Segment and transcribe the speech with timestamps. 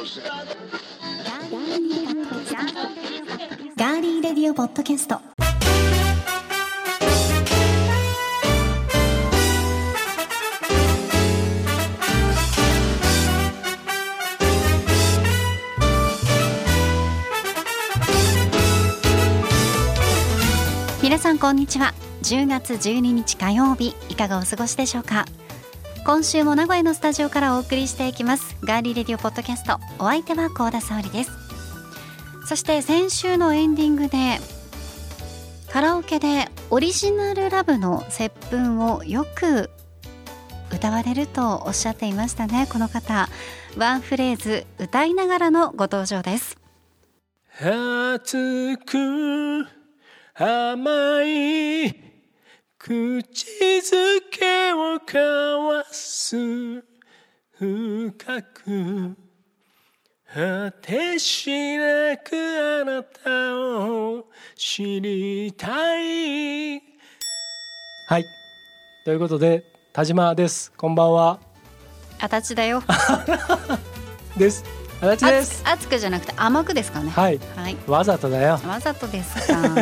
[0.00, 5.20] ガーリーレディオポッドキャスト。
[21.02, 21.92] 皆さんこんにちは。
[22.22, 25.26] 10月12日火曜日いかがお過ごしでしょうか？
[26.04, 28.56] 今週も名古屋のスタジオからお送りしていきます。
[28.64, 29.78] ガーリーレディオポッドキャスト。
[29.98, 31.30] お相手は高田沙織です。
[32.46, 34.38] そして先週のエンディングで
[35.70, 39.70] カラオケでオリジナルラブの接吻をよく
[40.72, 42.66] 歌われるとおっしゃっていましたね。
[42.72, 43.28] この方
[43.76, 46.58] ワンフレーズ歌いながらのご登場です。
[47.60, 49.66] 熱く
[50.34, 52.09] 甘い
[52.82, 55.20] 口づけを交
[55.68, 56.82] わす
[57.58, 59.16] 深く
[60.32, 64.24] 果てしなくあなたを
[64.56, 65.66] 知りた
[66.00, 66.80] い。
[68.08, 68.24] はい。
[69.04, 70.72] ということで田島です。
[70.72, 71.38] こんばんは。
[72.18, 72.82] あたちだよ。
[74.38, 75.62] です足立です。
[75.64, 77.10] 熱くじゃなくて甘くですかね。
[77.10, 77.40] はい。
[77.56, 77.76] はい。
[77.86, 78.60] わざとだよ。
[78.66, 79.60] わざとですか。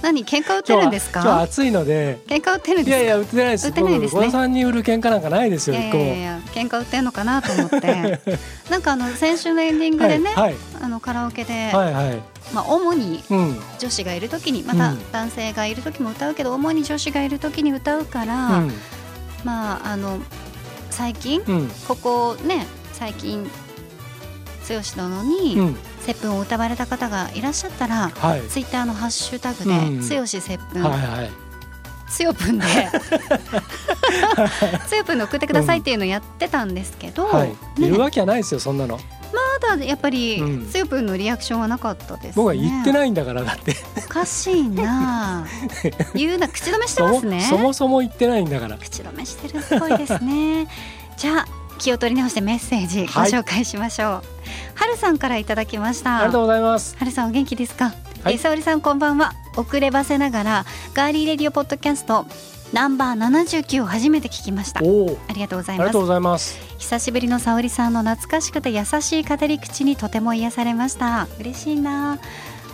[0.00, 2.20] 何喧嘩売ってるんです今日暑いので。
[2.28, 2.96] 喧嘩売ってるんですか？
[2.96, 3.66] いやいや売ってないです。
[3.66, 4.30] 売ってないですね。
[4.30, 8.20] さんに売る喧嘩なんかないですいよ一個もやいやいや喧嘩売ってんのかなと思って。
[8.70, 10.54] なんかあの先週のエンディングでね、はい。
[10.80, 12.18] あのカラオケで、はいはいはい。
[12.52, 13.60] まあ主にうん。
[13.78, 15.12] 女子がいる時にまたうん。
[15.12, 18.72] 男性がいる時も歌うけど、主に女子がいる時に歌うから、うん。
[19.44, 20.18] まああの
[20.90, 21.70] 最近うん。
[21.88, 23.50] ここね最近
[24.68, 25.76] 剛殿にうん。
[26.00, 28.42] 接吻を歌われた方がいらっしゃったら、はい。
[28.48, 31.30] ツイッターのハッシュタグでうん「剛接吻」はいはい。
[32.10, 32.64] 強ぷんで。
[34.88, 37.54] 強ぷんで送ってくださいっていうのをやってたんですけど、はい。
[37.78, 38.98] いわけはないですよそんなの。
[39.30, 40.68] まだやっぱりうん。
[40.70, 42.32] 強ぷんのリアクションはなかったですね。
[42.36, 43.76] 僕は言ってないんだからだって。
[43.96, 45.46] おかしいな。
[46.14, 46.48] 言うな。
[46.48, 47.46] 口止めしてますね。
[47.48, 48.78] そもそも言ってないんだから。
[48.78, 50.66] 口止めしてるっぽいですね。
[51.16, 51.46] じゃあ
[51.78, 54.08] 気を取り直してメッセージごはい紹介しましょう。
[54.74, 56.16] はるさんからいただきました。
[56.18, 57.86] ありがとうございますはるさんお元気ですか？
[58.24, 59.32] はいえー沙織さんこんばんは。
[59.56, 62.26] 遅ればせながらガーリーレディオポッドキャスト
[62.72, 64.80] ナンバー79を初めて聞きました。
[64.84, 66.02] おおありがとうございますありがとう。
[66.02, 72.18] ございます久しぶりの沙織さんの懐かしくて優しい語り口にとても癒されました嬉しいな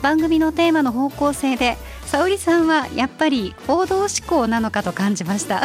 [0.02, 5.62] 番組のテーマの方向性で沙織さんはやっぱり報道志向なのかと感じました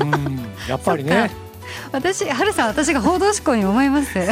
[0.00, 1.30] うんやっぱりね
[1.92, 4.18] 私春さん私が報道志向に思います。
[4.18, 4.22] い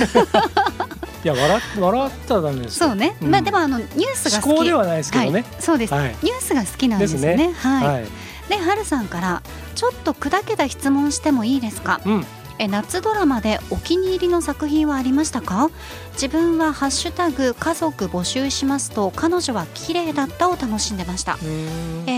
[1.27, 2.89] や笑っ笑ったらダメですよ。
[2.89, 3.31] そうね、うん。
[3.31, 4.65] まあでもあのニュースが好き。
[4.65, 5.33] ではないですけどね。
[5.33, 6.17] はい、そうです、はい。
[6.22, 7.53] ニュースが好きなんですよね。
[7.53, 8.05] はい、はい。
[8.49, 9.43] で春さんから
[9.75, 12.00] ちょっと砕けた質問してもいいですか？
[12.06, 12.27] うん。
[12.59, 15.69] え夏ドラマでお気に入りの作品はありましたか？
[16.12, 21.37] 自分はハッシュタグ家族募集しますと彼女は綺麗だったを楽しんでました。
[22.06, 22.16] え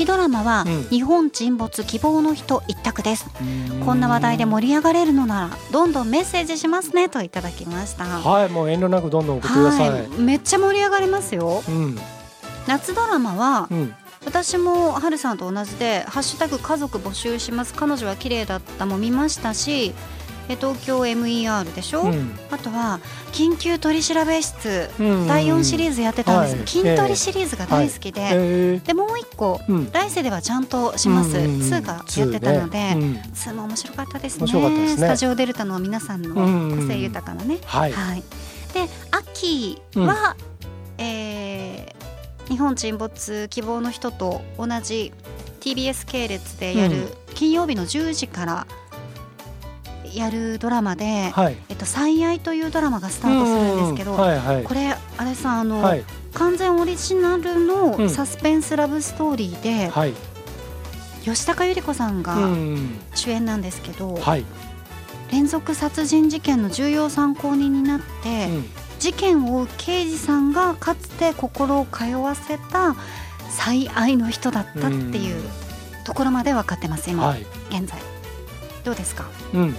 [0.00, 0.82] ー秋ドラマはうん。
[0.84, 3.84] 日本沈没希望の人一択です、うん。
[3.84, 8.04] こんな話題で盛り上がれるのならどんどんメッセージしますねといただきました。
[8.04, 11.62] はいもう遠慮なくどんどん送ってください、はいめっちゃ盛り上がりますよ。
[11.68, 11.98] うん。
[12.66, 13.94] 夏ドラマはうん。
[14.24, 17.74] 私もはるさんと同じで「ハッシュタグ家族募集します。
[17.74, 19.94] 彼女は綺麗だった」も見ましたし
[20.50, 22.38] え東京 MER でしょ、うん。
[22.50, 22.98] あとは
[23.32, 26.66] 「緊急取調室」うん第4シリーズやってたんです、はい。
[26.66, 29.92] 筋トレシリーズが大好きで、えでもう一個ーうん。
[29.92, 33.22] 来世ではちゃんとします、うんうんうん2がやってたので、ね。
[33.32, 34.52] 2も面白かったですね。
[34.52, 34.88] ね。
[34.88, 37.92] スタジオデルタの皆さんのうん個性豊かなね、はい。
[37.92, 38.24] はい、
[38.74, 40.36] で秋は、
[40.98, 42.00] えー
[42.50, 45.12] 日本沈没希望の人と同じ
[45.60, 48.66] TBS 系列でやる、金曜日の10時から
[50.14, 54.18] やるドラマではい「えっと、最愛」というドラマがスタートするんですけど、うん。
[54.18, 54.64] はいはい。
[54.64, 56.04] これあれさあの、はい。
[56.34, 57.66] 完全オリジナルうん。
[57.66, 60.14] のサスペンスラブストーリーで、はい。
[61.24, 64.44] 吉高由里子さんうがん主演なんですけど、はい。
[65.30, 68.70] 連続殺人事件の重要参考人になって、うん。
[68.98, 72.94] 事件を追う刑事さんがかつて心を通わせた
[73.48, 75.42] 最愛の人だったっていう
[76.04, 77.46] ところまで分かってます今、はい。
[77.70, 77.98] 現在。
[78.84, 79.24] どうですか？
[79.54, 79.76] うん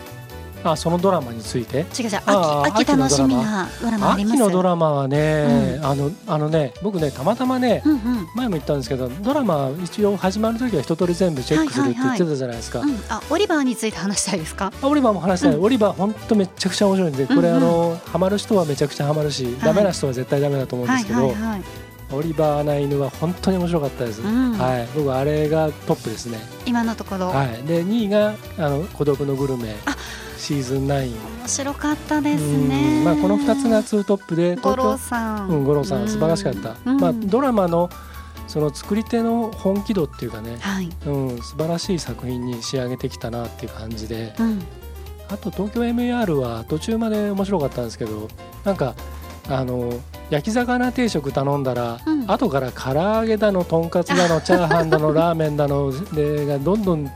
[0.64, 1.80] あそのドラマについて？
[1.80, 2.98] 違う違う秋秋秋のドラマ。
[2.98, 4.14] 楽しみなドラマ。
[4.14, 8.28] あります秋のドラマはね、うあのあのね僕ねたまたまね、うんうん。
[8.36, 14.72] 前も言ったんですけどドラマ一応始まる時は一通り全部チェックするって言ってたじゃないですか、うん、あオリバーについて話したいですか？
[14.82, 15.64] あオリバーも話したい、うん。
[15.64, 17.46] オリバー本当めちゃくちゃ面白いんでこれ、うん。
[17.46, 21.62] うんあのハマる人はめちゃくちゃハマるし、ダメな人は絶対ダメだと思うんですけど、はいはいはい。
[22.14, 24.52] オリバーナ犬は本当に面白かったです、うん。
[24.58, 24.88] はい。
[24.96, 26.40] 僕はあれがトップですね。
[26.66, 27.64] 今のところ、はい。
[27.64, 29.76] で2位があの孤独のグルメ
[30.42, 32.68] シーズン9面白かったですうん。
[32.68, 37.00] ねまあ、この2つがツートップで五郎東さん、京うん、五郎さん素晴らしかった、うん。
[37.00, 37.92] まあ、ドラマの
[38.48, 44.34] その作り手の本気度っていうかね、はい、うん、素晴らしい作品に仕上げてきたなっていう感じで。
[44.40, 44.60] うん、
[45.30, 48.28] あと東京 MER は途中まで面白かったんですけど
[48.66, 48.96] なんか
[49.48, 49.94] あの
[50.32, 52.30] 焼き魚定食頼んだら、うん。
[52.30, 57.08] 後から唐揚げだのとんかつだのチャーハンだのラーメンだのでがどんどん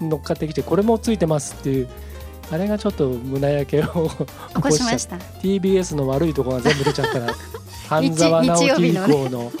[0.00, 1.88] 乗っかってきてこれもついてますっていう
[2.50, 4.10] あれがちょっと胸焼けを
[4.54, 5.16] 起こしました。
[5.42, 7.26] TBS の悪いところが全部出ちゃったな。
[7.88, 9.52] 半沢直樹以降の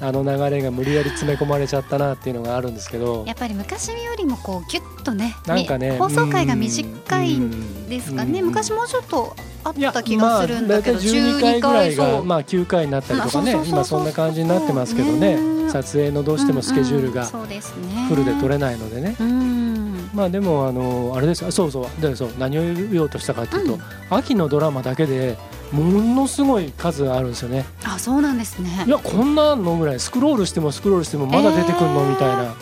[0.00, 3.24] あの流れが無理やり詰め込まれちゃったなっていうのがあるんですけど。
[3.26, 9.34] やっぱり昔よりもこうギュッとねなんかねみ放送回が短いんんですかね、うん昔もうちょっと
[9.64, 13.56] あった気がするんだけど、まあ、大体12回ぐらいが、まあ、9回になったりとかね。
[13.66, 15.36] 今そんな感じになってますけどね。
[15.36, 17.26] ね撮影のどうしてもスケジュールがん。
[17.26, 18.06] そうですね。
[18.08, 19.73] フルで取れないのでね、うん
[20.12, 21.44] まあでもあのあれです。
[21.46, 22.00] あそうそう。
[22.00, 23.80] でそう何を言おうとしたかというと、うん。
[24.10, 25.36] 秋のドラマだけで
[25.72, 27.64] ものすごい数あるんですよね。
[27.84, 28.84] あそうなんですね。
[28.86, 32.54] いやこんなのぐらいスクロールしてもスクロールしてもまだ出てくんの、えーみたいな。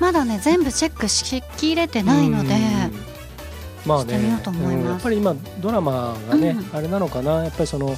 [0.00, 2.92] まだね全部チェックしきれてないのでうん
[3.86, 4.74] まあしてみようと思います。
[4.74, 4.84] うん。
[4.86, 6.76] やっぱり今ドラマがね、うん。
[6.76, 7.44] あれなのかな。
[7.44, 7.96] やっぱりその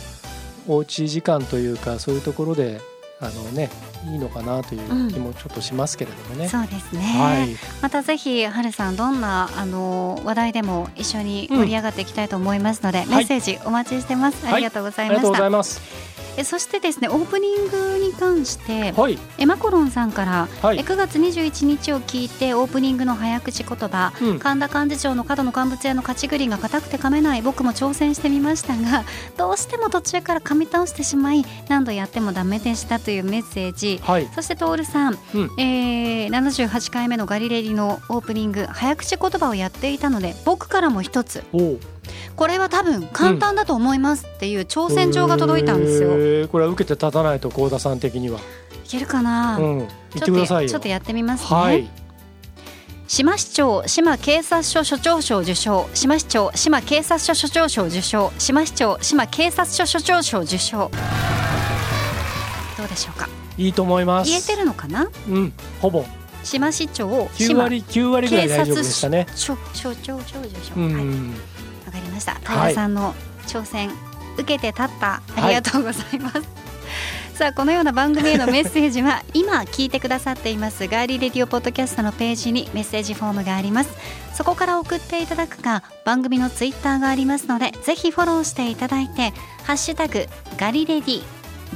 [0.67, 2.81] おうち時間というかそういうところで
[3.27, 3.71] あのね
[4.07, 6.49] いいのかなという気もちょっとしますけれどもね。
[6.49, 14.55] そうですね、はい、またぜひはるさんどんなあの話題でも一緒に盛り上がっていきたいと思いますので、メッセージお待ちしてます、はい。
[14.55, 16.14] ありがとうござありがとうごいました、ざいます。
[16.37, 20.79] えそしてですねオープニングに関してはい、えマコロンさんから、はい。
[20.79, 24.39] え9月21日を聞いてオープニングの早口言葉うん。
[24.39, 29.05] 神田幹事長の角野乾物屋の勝ち栗が硬くて噛めない僕も挑戦してみましたが
[29.37, 34.01] どうしても途中から噛み倒してしまい何度やってもダメでしたというメッセージ。
[34.03, 35.51] はい、そして徹さん、うん。
[35.59, 41.45] えー、78回目のガリレディのオープニング早口言葉をやっていたので僕からも一つ
[42.37, 46.11] これは多分簡単だと思いますっていう挑戦状が届いたんですよ。
[46.11, 48.41] いへーこれは受けて立たないと幸田さん的には。
[48.87, 49.87] けるかな、うん、ちょ
[50.19, 50.69] ってくださいよ。
[50.69, 51.47] とちょっとやってみますね。
[51.57, 51.89] はい、
[53.09, 60.91] 島市長島警察署署長賞受賞島市長島警察署署長賞受賞島市長島警察署署長賞受賞
[62.77, 64.31] どうでしょうかいいと思います。
[64.31, 65.09] 言えてるのかな？
[65.29, 66.05] うん、ほぼ
[66.43, 69.27] 島市長九島割九割ぐらい大丈夫でしたね。
[69.35, 71.05] 署署長賞受賞、うん、はい
[72.05, 72.35] りました。
[72.45, 72.73] はい。
[72.73, 73.15] 平さんの
[73.47, 73.91] 挑戦
[74.37, 75.23] 受けて立った。
[75.37, 76.43] ありがとうございます。
[77.35, 83.91] さあこのような番組へのメッセージは 今聞いてくださっていますガーリーレディオポッドキャストのページにメッセージフォームがあります。
[84.35, 89.33] そこから送っていただくか番組のツイッターがありますのでぜひフォローしていただいて
[89.65, 90.29] ハッシュタグ
[90.59, 91.23] ガリレディ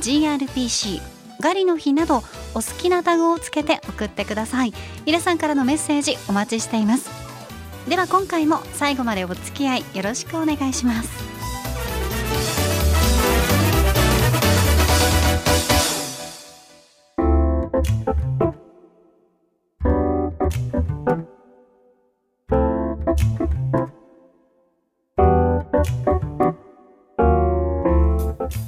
[0.01, 1.01] GRPC
[1.41, 4.75] ガリの日などお好きなタグをつけて送ってください。
[5.07, 7.18] 皆さんからのメッセージお待ちしています
[7.89, 11.09] では今回も最後までお付き合いよろしくお願いします。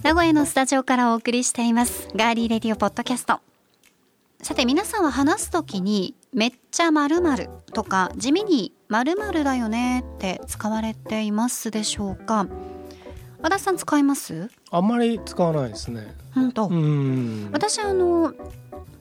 [0.03, 3.41] 名古屋のスタジオからお送りしていますガーリーレディオポッドキャスト。
[4.41, 12.49] さて皆さんは話すときにめっちゃ〇〇とか地味に〇〇だよねって使われていますでしょうか？
[13.41, 14.51] 和田さん使います？
[14.73, 16.13] あんまり使わないですね。
[16.35, 17.51] 本当、うん。
[17.53, 18.35] 私あの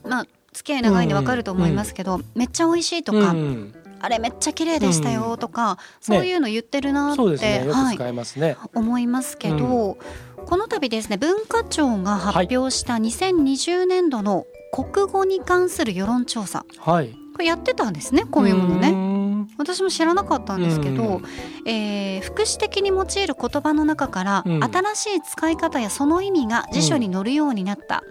[0.06, 7.66] まあ付き合い長いんでわかると思いますけど、めっちゃ美味しいとか、うんあれめっちゃ綺麗でしたよとか、そういうの言ってるなって、ね。
[7.66, 8.56] よくはい、使いますね。
[8.74, 9.98] 思いますけど、
[10.46, 17.10] この度ですね文化庁が発表した2020年度の国語に関する世論調査はい。
[17.34, 19.09] これやってたんですねこういうものね。
[19.40, 19.48] ね。
[19.58, 21.24] 私も知らなかったんですけど、うん
[21.66, 28.04] えー副詞的に用いる言葉の中から、うん新しい使い方やその意味が辞書に載るようになった、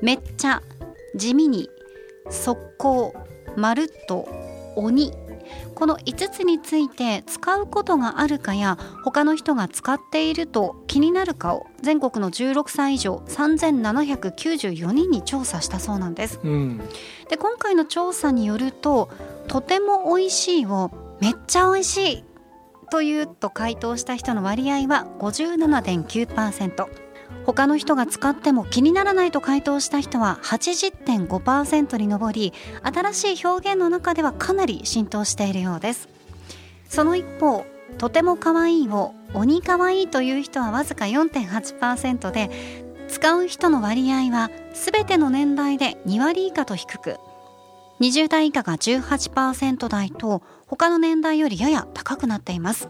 [0.00, 0.62] めっちゃ
[1.14, 1.68] 地味に
[2.30, 3.14] 速攻
[3.56, 4.28] まるっと
[4.76, 5.12] 鬼
[5.74, 16.40] この5つについて使うことがあるかや他の人が使っていると気になるかを全国の16歳以上3794人に調査したそうなんです。
[16.42, 16.80] うん。
[17.28, 19.10] で今回の調査によると
[19.48, 22.24] 「とても美味しい」を「めっちゃ美味しい」
[22.90, 26.86] というと回答した人の割合は57.9%
[27.46, 36.08] 他の人が使っても気にならないと回答した人は80.5%に上り新しい表現の中ではかなり浸透しているようです。
[36.88, 37.64] その一方
[37.98, 42.50] 「とても可愛いを「鬼可愛いという人はわずか4.8%で
[43.08, 47.16] 使う人の割合は全ての年代で2割以下と低く
[48.02, 52.88] 20代以下が18%台と他の年代よりやや高くなっています。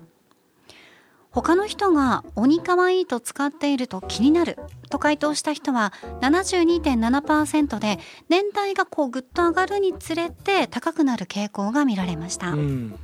[1.31, 4.59] 他の人が鬼かわいいと使っていると気になる
[4.91, 12.95] と回答した人は72.7%で年代がこうぐっと上がるにつれて高くなる傾向が見られました、うん。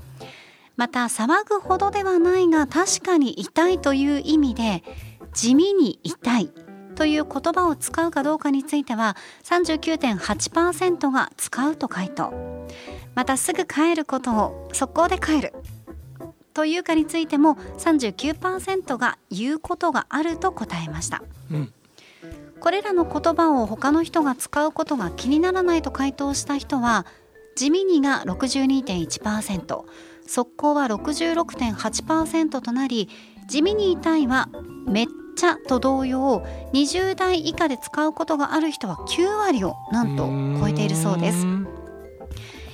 [0.76, 4.82] また騒ぐほどではないが確かに痛いという意味で
[5.34, 6.50] 地味に痛い
[6.98, 12.66] という言葉を使うかどうかについては39.8%が使うと回答。
[13.14, 15.52] またすぐ帰ることを速攻で帰る。
[16.54, 21.22] というかについても39%が言うことがあると答えました。
[21.52, 21.72] うん。
[22.58, 27.06] これらの言葉を他の人が使うことが気にならないと回答した人は
[27.54, 29.84] 地味にが62.1%
[30.26, 33.08] 速攻は66.8%となり
[33.46, 34.48] 地味に痛いは
[34.88, 35.06] めっ
[35.38, 40.26] ちゃと同様20代以下で使うことがある人は9割をなんと
[40.60, 41.46] 超えているそうです。
[41.46, 41.68] ん。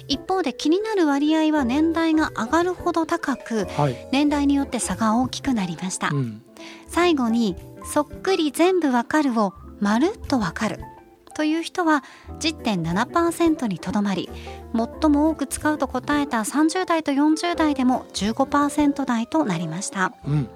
[0.09, 6.09] 一方で気になる割合は年代が上がるほど高くはい、年代によって差が大きくなりました。
[6.09, 6.43] うん。
[6.89, 7.55] 最後に
[7.85, 10.81] そっくり全部わかるをまるっとわかる
[11.35, 12.05] という人は
[12.41, 14.31] 10.7%にとどまり
[14.75, 20.13] 最も多く使うと答えた30代と40代でも15%台となりました。
[20.27, 20.49] うん。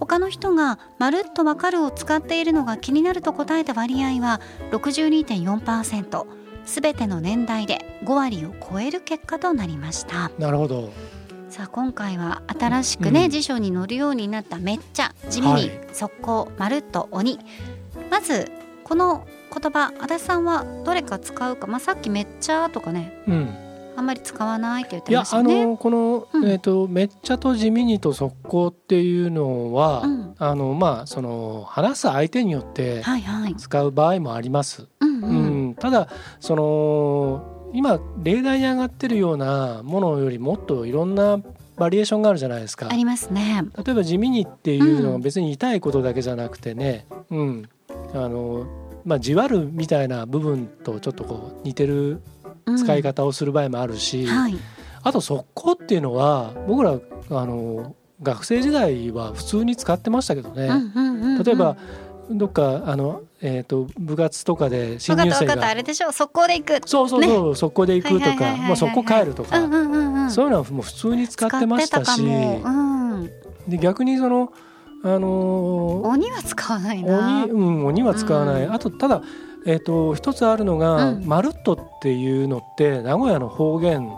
[0.00, 4.40] 他の人がまるっとわかるを使っているのが気になると答えた割合は
[4.72, 6.26] 62.4%
[6.64, 10.30] すべての年代で5割を超える結果となりました。
[10.38, 10.92] なるほど。
[11.48, 13.30] さあ今回は新しくね、うん。
[13.30, 15.70] 辞書に載るようになっためっちゃ地味に、はい。
[15.92, 17.38] 速攻まるっと鬼。
[18.10, 18.50] まず
[18.84, 23.62] この言葉足立さんはどれか使うか、まあ、さっきめっちゃとかねうん
[23.94, 25.64] あんまり使わないって言っていやあましたね。
[25.66, 33.54] のこの、うんえっ、とめっちゃと地味にと速攻っていうのは、うんあのまあその話す相手によってはいはい。
[33.54, 34.88] 使う場合もあります。
[35.00, 35.70] うんううん。
[35.70, 36.08] んただ
[36.40, 41.38] その今例題に上がってるようなものよりもっといろんな
[41.76, 42.88] バリエーションがあるじゃないですか。
[42.90, 43.62] ありますね。
[43.84, 47.68] 例えば地味にっていうのうんは別に痛いことだけじゃなくてね、うん、
[48.14, 48.66] あの
[49.04, 52.22] まあじわるみたいな部分とちょっとこう似てる
[52.66, 54.56] うん使い方をする場合もあるし、はい。
[55.02, 56.98] あと速攻っていうのは僕ら
[57.30, 61.76] あの学生時代は普通に使ってましたけどね、うんうんうんうん例えば
[62.30, 66.12] どっかあの、えー、と部活とかで新入生があれでしょ？
[66.12, 66.88] 速攻で行く。
[66.88, 70.30] そうそうそう、速攻で行くとかもう速攻帰るとか、うんうんうんうん。
[70.30, 72.22] そういうのはもう普通に使ってましたし。
[72.22, 73.30] うん。
[73.66, 74.52] で逆にその
[75.04, 77.44] あのー鬼は使わないな。
[77.44, 79.22] 鬼,、うん、鬼は使わない、うんあとただ、
[79.66, 84.08] えー、と一つあるのが、うんまるっとっていうのって名古屋の方言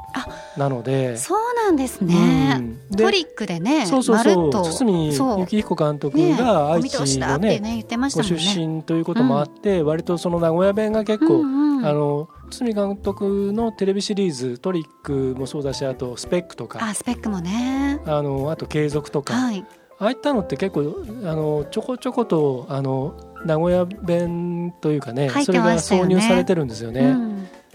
[0.57, 1.17] なので。
[1.17, 2.57] そうなんですね。
[2.59, 8.29] うんでトリックでね、そうそうそう堤そう幸彦監督ねが愛知のねね言ってましたご。
[8.29, 18.01] 出身ということもあって、割とその名古屋弁が結構、うんうんあの堤監督のテレビシリーズトリックもそうだしあとスペックとかあスペックもね。
[18.07, 19.67] あのあと継続とか、はい。
[19.99, 27.01] ああいったのって結構あのちょこちょことあの名古屋弁というかね入ってそれが挿入されてるんですよね。
[27.01, 27.35] うん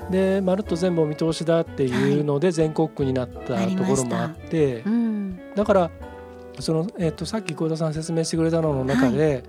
[0.09, 5.39] でまるっと全部お見通しだっていうので全国区になったところもあって、うん。
[5.55, 5.91] だから
[6.59, 9.43] その、えっとさっき幸田さん説明してくれたのの中で、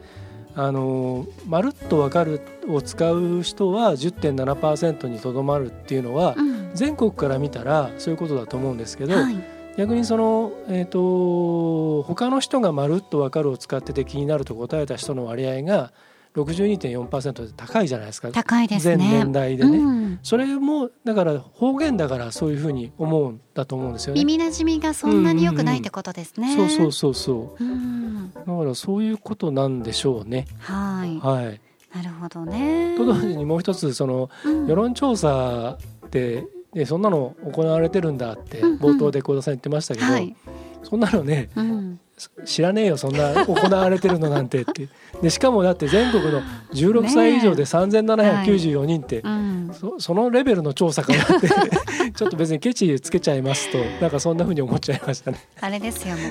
[0.54, 9.59] あのまるっとわかるを使う人は10.7%にとどまるっていうのは、うん全国から見たらそういうことだと思うんですけど、はい。
[9.80, 15.94] 逆にその、えー、と他の人がまるっとわかるを使ってて気になると答えた人の割合が
[16.34, 18.99] 62.4%で高いじゃないですか高いですね。
[18.99, 19.78] 全年代でね。
[19.78, 24.20] うんそれもだから方言だからそういうふうに思うんだと思うんですよね。
[24.20, 26.54] 耳なじみがそんなに良くないってことですね。
[26.54, 28.32] そうそうそうそううん。
[28.34, 30.46] だからそういうことなんでしょうね。
[30.58, 31.18] はい。
[31.20, 31.60] はい。
[31.94, 32.96] なるほどね。
[32.99, 40.34] と同時にもう一つそのうん世論調査って、ね、そんなの行われてるんだってうんうん冒頭で幸田さん言ってましたけど、はい。
[40.82, 42.00] そんなのねうん。
[42.44, 44.88] 知らねえよそんな行われてるのなんてって
[45.22, 46.42] でしかもだって全国の
[46.74, 49.70] 16歳以上で3794人って、うん。
[49.72, 51.48] そそのレベルの調査かなって
[52.14, 55.38] ちょっと別にケチつけちゃいますとなんかそんな風に思っちゃいましたね。
[55.60, 56.30] あれですよもう。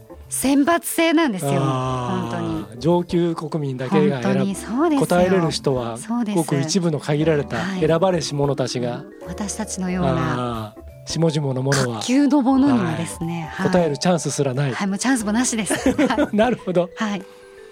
[0.34, 1.52] 選抜制なんですよ。
[1.52, 2.40] 本当
[2.74, 2.80] に。
[2.80, 4.20] 上級国民だけ本が。
[4.98, 5.96] 答えれる人は
[6.34, 7.86] ごく一部の限られたはい。
[7.86, 10.74] 選ばれし者たちが、私たちのような
[11.06, 12.00] 下々の者は。
[12.02, 13.70] 下級のものにはですね、はい。
[13.70, 14.72] 答えるチャンスすらない。
[14.72, 15.92] はい、もうチャンスもなしです。
[15.94, 16.90] はい、なるほど。
[16.96, 17.22] はい、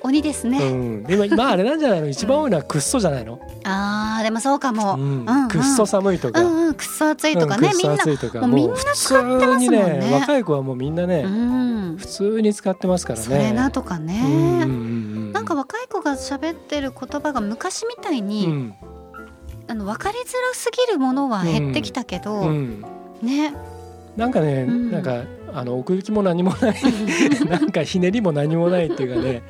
[0.05, 0.59] 鬼ですね。
[0.59, 2.09] うん、でも今あれなんじゃないの？
[2.09, 4.95] 一番多いのはくっそじゃないの、ああ、でもそうかも。
[4.95, 5.25] うん。
[5.27, 7.97] うんくっそ寒いとか、うんうん、くっそ暑いとかね、みんな。
[7.97, 8.41] そ暑いとか。
[8.41, 9.99] もうみんな普使ってますもんね。
[9.99, 11.97] ね若い子はもうみんなね、うん。
[11.99, 13.25] 普通に使ってますからね。
[13.25, 14.23] それなとかね。
[14.25, 15.33] うんうんうん。
[15.33, 18.75] なんか若い子が喋ってる言葉が昔みたいに、うん。
[19.69, 22.85] あの分かりづらすぎるものは減ってきたけど、うん。
[23.23, 23.55] ね、
[24.17, 24.91] なんかね、うん。
[24.91, 25.23] なんか
[25.55, 26.75] あの奥行きも何もない。
[27.49, 29.43] なんかひねりも何もないっていうかね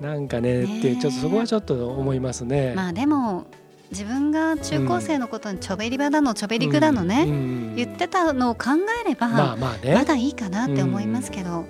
[0.00, 0.78] なんかねね。
[0.78, 2.74] っていうちょっとそこはちょっと思いますね。
[2.74, 3.46] まあでも
[3.90, 8.70] 自分が中高生のことにちょべり場だのちょべりくだのね、うんうん言ってたのを考
[9.04, 9.94] えれば、まあまあね。
[9.94, 11.66] まだいいかなって思いますけど、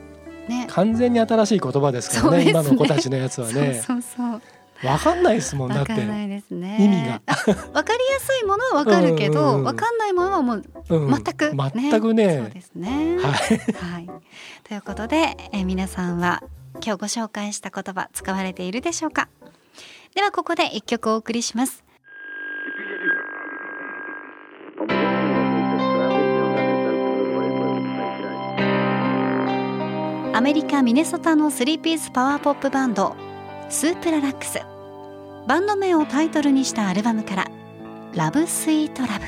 [0.49, 0.68] ね。
[0.71, 2.50] 完全に新しい言葉ですからねね。
[2.52, 3.83] 今の子たちのやつはね。
[3.85, 4.87] そうそうそう。
[4.87, 5.95] わかんないですもんだって。
[5.95, 6.76] ないですね。
[6.78, 7.21] 意味が。
[7.26, 7.33] あ
[7.75, 9.64] わかりやすいものはわかるけど、うんうんうん。
[9.64, 11.11] わかんないものはもううん。
[11.11, 12.38] 全く、全くね。
[12.38, 13.16] そうですね。
[13.18, 13.33] はい。
[13.75, 14.11] はい、
[14.62, 16.42] ということで、えー皆さんは
[16.85, 19.28] 今日ご紹介した言葉使われているでしょうか？
[20.14, 21.85] ではここで一曲お送りします。
[30.33, 33.16] アメリカ・ミネソタのスリーピースパワーポップバンド
[33.68, 34.61] スープララックス。
[35.47, 37.47] バンド名をタイトルにしたアルバムから
[38.14, 39.25] 「ラブスイートラブ」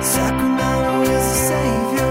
[0.00, 1.18] Sacramento is the
[1.54, 2.07] savior.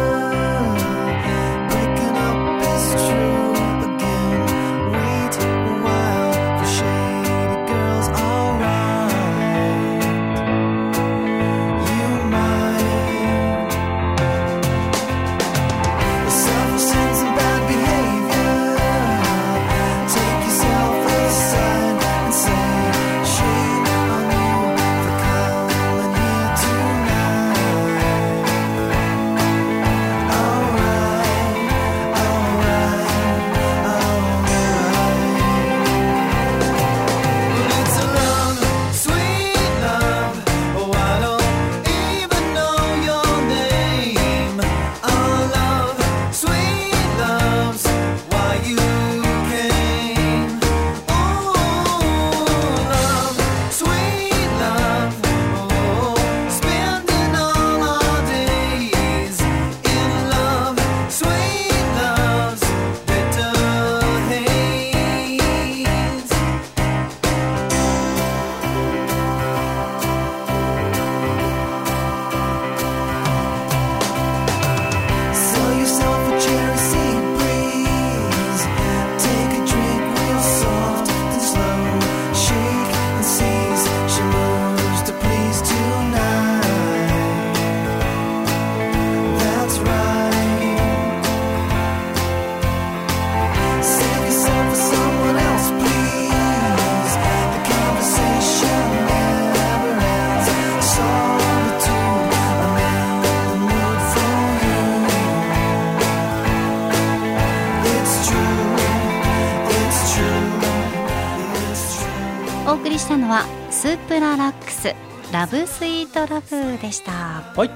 [115.37, 117.11] ラブスイートラブでした。
[117.11, 117.69] はい。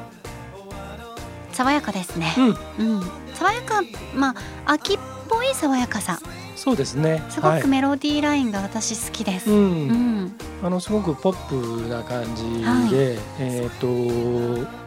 [1.51, 2.33] 爽やかですね。
[2.35, 2.47] うん。
[2.47, 3.03] うん、
[3.35, 3.83] 爽やか
[4.15, 4.29] ま
[4.65, 4.97] あ秋っ
[5.29, 6.17] ぽい爽やかさ。
[6.55, 7.21] そうですね。
[7.29, 7.61] すごはい。
[7.61, 10.23] くメロディーラインが私好きです、ううん。
[10.23, 13.85] んあのすごくポップな感じで、えっ、と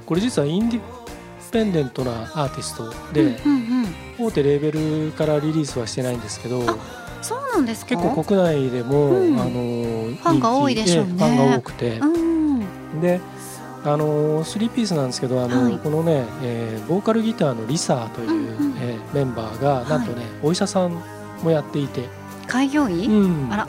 [0.04, 0.80] これ実はインディ
[1.52, 3.84] ペンデントなアーティストで、うんうん
[4.18, 4.72] うん、大手レーベ
[5.06, 6.76] ルからリリースはしてないんですけどあ
[7.22, 7.94] そうなんですか？
[7.94, 9.40] 結構国内でも、うん。
[9.40, 11.12] あのファンが多いでしょうね。
[11.12, 12.23] ファンが多くて、うん
[13.00, 13.20] で
[13.85, 15.78] あのスリーピースなんですけどあの、はい。
[15.78, 18.76] このね、えーボーカルギターのリサーという、うんうん。
[18.78, 21.02] えーメンバーがなんとね、お医者さん
[21.42, 22.09] もやっていて、
[22.46, 23.52] 開業医、うん。
[23.52, 23.68] あら。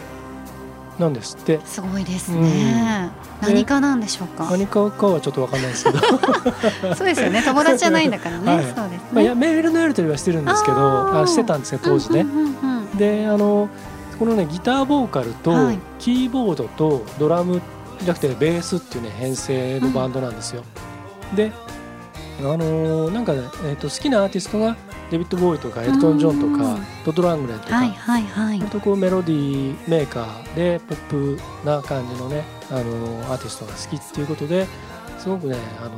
[0.97, 1.59] なんですって。
[1.65, 3.11] すごいですね、
[3.41, 3.49] うん。
[3.49, 4.47] 何かなんでしょうか？
[4.49, 5.99] 何かかはちょっとわかんないですけど、
[6.95, 7.43] そうですよね。
[7.43, 8.63] 友達じゃないんだからね、はい。
[8.63, 12.21] そうですね、まあ、いやメールのやり取りはしてるんですけどあしてたんですね当時ね。
[12.21, 12.97] うんうんうんうん。
[12.97, 13.67] であの
[14.17, 15.79] このねギターボーカルと、はい。
[15.99, 17.61] キーボードとドラム
[17.99, 20.63] じゃなくてベースっていうね編成のバンドなんですよ。
[21.36, 21.51] で
[22.39, 24.75] あのーなんかね、えー、と好きなアーティストが
[25.10, 26.86] デビッド・ボーイとかエルトン・ジョンとかうん。
[27.05, 28.60] ドッド・ラングレンとか、はいはいはい。
[28.60, 34.67] 割とこうメロディーメーカーでポップな感じのね、あのーアーティストが好きっていうことで
[35.17, 35.91] すごくねあの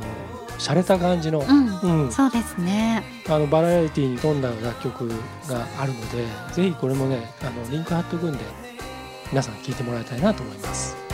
[0.58, 2.12] 洒落た感じの,、うん、うん。
[2.12, 3.02] そうですね。
[3.28, 8.38] あのバラエティーに富んだ楽曲があるのでぜひこれもねあのリンク貼っとくんで
[9.30, 11.07] 皆さん聴いてもらいたいなと思います。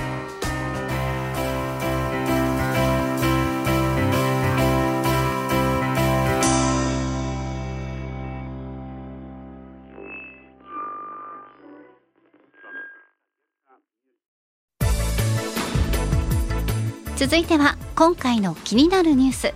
[17.17, 19.55] 続いては今回の気になるニュース。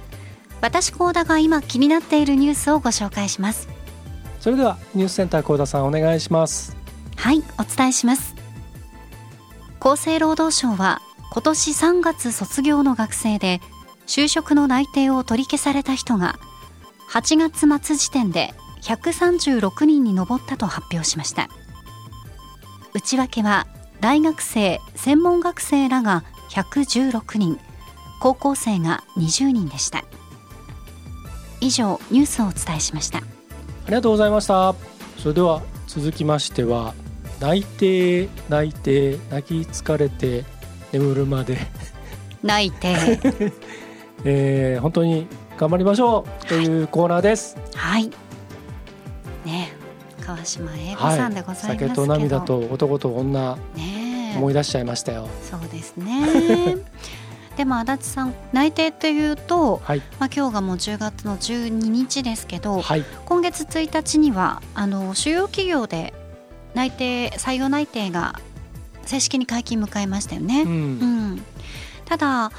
[0.61, 3.69] 私高田が今気になっているニュースをご紹介します。
[4.39, 6.77] それではニュースセンター高田さんお願いします。
[7.17, 8.37] はいお伝えします。
[9.81, 13.61] 厚生労働省は今年3月卒業の学生で
[14.07, 16.39] 就職の内定を取り消された人が
[17.11, 21.49] 8月末時点で136人に上ったと発表しました。
[22.95, 23.67] 内訳は
[24.01, 27.59] 大学生専門学生らが116人。
[28.21, 30.05] 高校生が20人でした。
[31.61, 33.19] 以上ニュースをお伝えしました。
[33.19, 33.23] あ
[33.87, 34.75] りがとうございました。
[35.17, 36.95] それでは続きましては
[37.41, 40.45] 泣いて泣いて泣き疲れて
[40.93, 41.59] 眠るまで、
[42.43, 43.53] 泣いて。
[44.25, 46.47] えー本当に頑張りましょう。
[46.47, 47.57] というコーナーです。
[47.75, 48.11] はい。
[49.45, 49.73] ね
[50.25, 53.57] 川島英子さんでございますけど、酒と涙と男と女。
[53.77, 54.08] ねえ
[54.39, 55.29] 思い出しちゃいましたよ。
[55.49, 56.77] そうですね。
[57.57, 59.99] でも足立さん内定というと、はい。
[60.21, 63.05] まあ、今日がもう10月の12日ですけど、はい。
[63.25, 66.15] 今月1日にはあの主要企業で
[66.75, 68.39] 内定採用内定が
[69.07, 70.63] 正式に解禁迎えましたよね。
[70.63, 71.45] ううんん、
[72.05, 72.53] ただ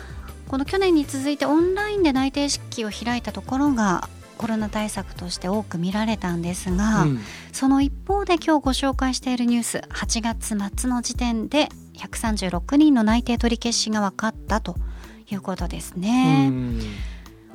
[0.50, 4.10] この去年に続いてオンラインで内定式を開いたところが
[4.40, 7.20] コロナ対策として多く見られたんですが、うん。
[7.52, 14.78] その一方で今日ご紹介しているニュース8月末の時点で136人の内定取り消しが分かったと
[15.30, 16.48] いうことですうね。
[16.48, 16.80] ん。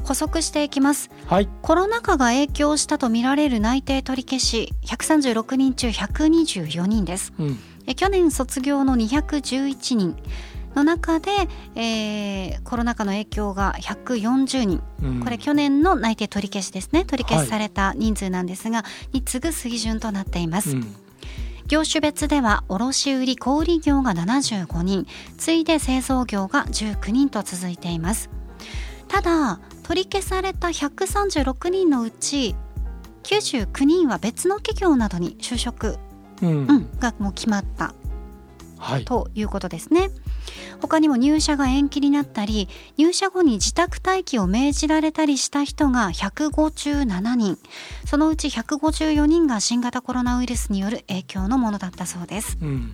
[0.05, 1.09] 補足していきます。
[1.27, 1.49] はい。
[1.62, 7.33] コロナ禍が影響したとみられる内定取り消し136人中124人です。
[7.38, 7.59] うん。
[7.87, 10.16] え去年卒業の211人
[10.74, 11.30] の中で、
[11.74, 14.82] えーコロナ禍の影響が140人。
[15.02, 15.20] うん。
[15.20, 17.04] これ去年の内定取り消しですね。
[17.04, 20.96] 取り消しされた人数なんですが、に次ぐ水準となっています、うん。
[21.66, 25.06] 業種別では卸売小売業が75人。
[25.37, 28.30] 次いで製造業が19人と続いています。
[29.08, 32.56] ただ取り消された136人のうち
[33.22, 35.98] 99人は別の企業などに就職、
[36.42, 36.66] うん。
[36.66, 37.94] うん、がもう決まった
[38.78, 39.04] はい。
[39.04, 40.10] ということですね
[40.80, 47.59] 他にも入社が延期になったり入社後に自宅待機を命じられたりした人が157人。
[48.07, 52.59] そのうち154人が新型コロナウイルスによる影響のものだったそうです。
[52.61, 52.92] うん。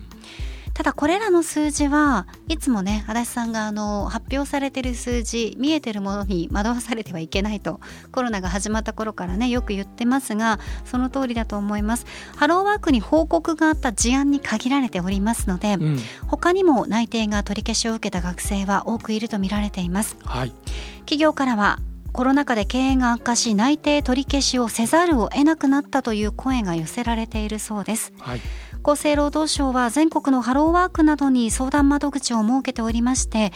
[0.81, 7.79] ただこれらの数字はいつもね足立さんがあの発表されてる数字見えてるものに惑わされてはいけないと
[8.11, 12.07] コロナが始まった頃からねよく言ってますがその通りだと思います。
[12.35, 15.99] ハローワークに報告があった事案に限られておりますので、うん。
[16.25, 20.17] 他にも内定が取り消しを受けた学生は多くいると見られています。
[20.25, 20.53] はい。
[21.01, 21.77] 企業からは
[22.11, 28.13] コロナ禍で経営が悪化し内定取り消しをせざるを得なくなったという声が寄せられているそうです。
[28.19, 28.41] はい
[28.83, 33.51] 厚生労働省は全国のハローワークなどに相談窓口を設けておりまして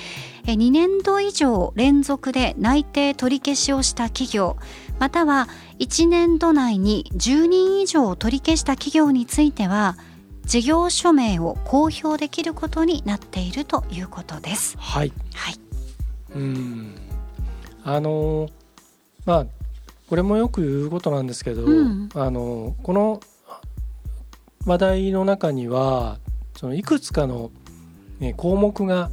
[0.47, 4.57] え2年度以上連続で内定取り消しをした企業
[4.99, 5.47] または
[5.79, 9.97] 1年度内に10人以上取り消した企業については
[10.45, 14.77] 事業所名を公表できることになっているということです。
[14.77, 15.11] はい。
[15.33, 15.55] はい、
[16.35, 16.95] うん。
[17.83, 18.49] あの
[19.25, 19.45] まあ
[20.07, 22.09] これもよく言うことなんですけど、うん。
[22.13, 23.19] あのこの
[24.65, 26.17] 話題の中には
[26.55, 27.51] そのいくつかの、
[28.19, 29.11] ね、項目が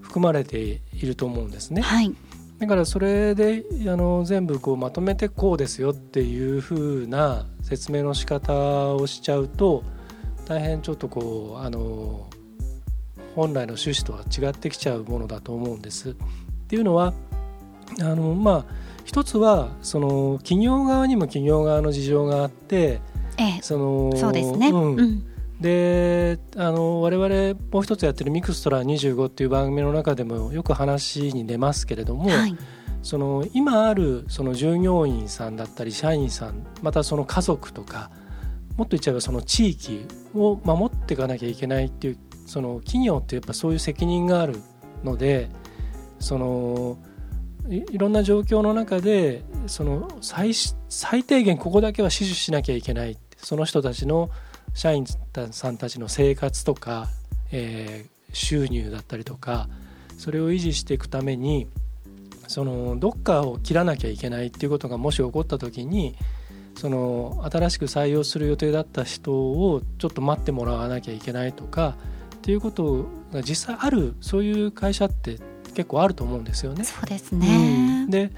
[0.00, 1.82] 含まれていると思うんですね。
[1.82, 2.14] はい、
[2.58, 9.82] だからそれであの全部こうまとめてこうですよっていう風な説明の仕方をしちゃうと
[10.46, 12.28] 大変ちょっとこうあの
[13.34, 16.10] 本来の趣旨とは違ってきちゃうものだと思うんです。
[16.10, 16.14] っ
[16.68, 17.12] ていうのは
[18.00, 23.00] あのまあ一つはその企業側にも企業側の事情があって
[23.38, 24.68] ええ、そのそうですね。
[24.70, 24.96] うん。
[24.96, 25.24] うん、
[25.60, 32.56] であの我々もう一つやってる「ミクストラ25」っていう番組の中でもよく話に出ますけれども、はい、
[33.02, 38.10] その今あるその従業員さんだったり社員さんまたその家族とか
[38.76, 44.60] もっと言っちゃえばその地域を守っていかなきゃいけないっていうその企業ってやっぱそういう責任がある
[45.02, 45.48] ので
[46.18, 46.98] その
[47.68, 50.52] いいろんな状況の中でその最
[50.88, 54.28] 最低限ここだけは死守しなきゃいけないその人たちの
[54.74, 55.04] 社員
[55.52, 57.06] さんたちの生活とか、
[57.52, 59.68] えー収入だったりとか
[60.18, 61.68] それを維持していくために
[62.48, 66.16] そのどっかを切らなきゃいけないっていうことがもし起こった時に
[66.74, 71.96] その新しく採用する予定だった人をちょっと待ってもらわなきゃいけないとか
[72.36, 75.38] っていうことが実際あるそういう会社って
[75.74, 76.84] 結構あると思うんですよね。
[76.84, 78.10] そうですうねん。
[78.10, 78.30] で、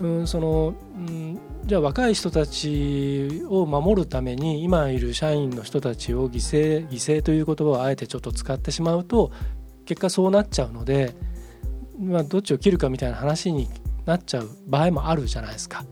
[0.00, 9.30] うん、その、うん、じゃあ若い人たちを守るために今いる社員の人たちを犠牲犠牲という言葉をあえてちょっと使ってしまうと
[9.84, 11.14] 結果そうなっちゃうので、
[11.98, 13.68] まあ、どっちを切るかみたいな話に
[14.04, 15.84] なっちゃう場合もあるじゃないですか。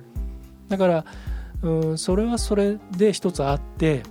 [0.69, 1.05] だから、
[1.63, 4.03] うん、それはそれで一つあって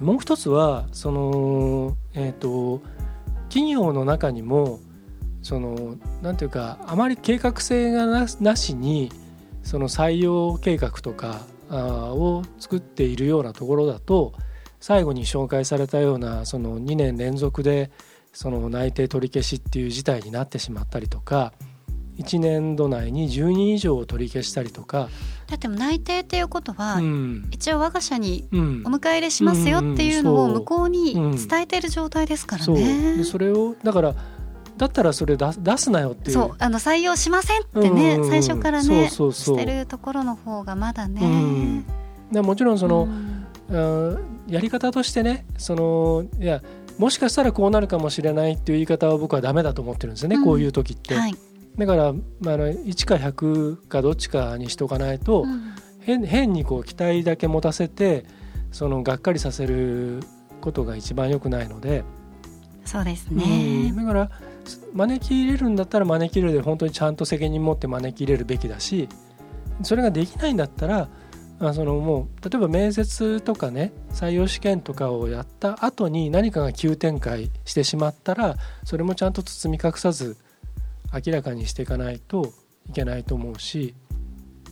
[0.00, 2.82] もう一つはその、えー、と
[3.48, 4.80] 企業の中にも
[5.48, 9.10] そのなんていうかあまり計画性がななしに
[9.62, 14.34] その採用計画とかを作っているようなところだと
[14.78, 17.90] 最後に紹介されたようなその2年連続で
[18.34, 21.54] その内定取り消しっていう事態になってしまったりとか
[22.18, 25.08] 1年度内に10人以上を取り消したりとか、
[25.46, 27.48] だっても内定っていうことは、うん。
[27.52, 28.82] 一応我が社にうん。
[28.84, 30.58] お迎え入れしますよっていうのをうんうんそう。
[30.58, 32.74] 向こうに伝えてる状態ですからそう。
[32.74, 33.18] ね。
[33.18, 34.14] でそれをだから
[34.78, 36.34] だったらそれ出す出すなよっていう。
[36.34, 38.20] そうあの採用しませんってね、うん。
[38.22, 39.58] うんうん最初からねそうそうそう。
[39.58, 41.20] してるところの方がまだね。
[41.22, 41.84] うん。
[42.32, 43.44] でもちろんその、うん。
[43.70, 46.62] うんやり方としてねそのいや
[46.98, 50.44] もしかしたらこうなるかもしれないっていう言い方は僕はダメだと思ってるんですよね、うん。
[50.44, 51.34] こういう時って、はい。
[51.76, 55.74] だから、まあ、あの1か100かどっちかにしとかないと、うん。
[56.00, 58.24] 変変にこう期待だけ持たせて
[58.72, 60.20] そのがっかりさせる
[60.62, 62.02] ことが一番良くないので、
[62.84, 63.96] そうですうねん。
[63.96, 64.30] だから
[64.94, 69.08] 招き入れるんだったら招き入れるで本当にちゃんと責任持って招き入れるべきだし
[69.82, 71.08] それができないんだったら
[71.60, 80.36] あそのもう例えば面接とかね採用試験とかをやった後に何かが急展開してしまったらそれもちゃんと包み隠さず
[81.12, 82.52] 明らかにしていかないと
[82.88, 83.94] いけないと思うし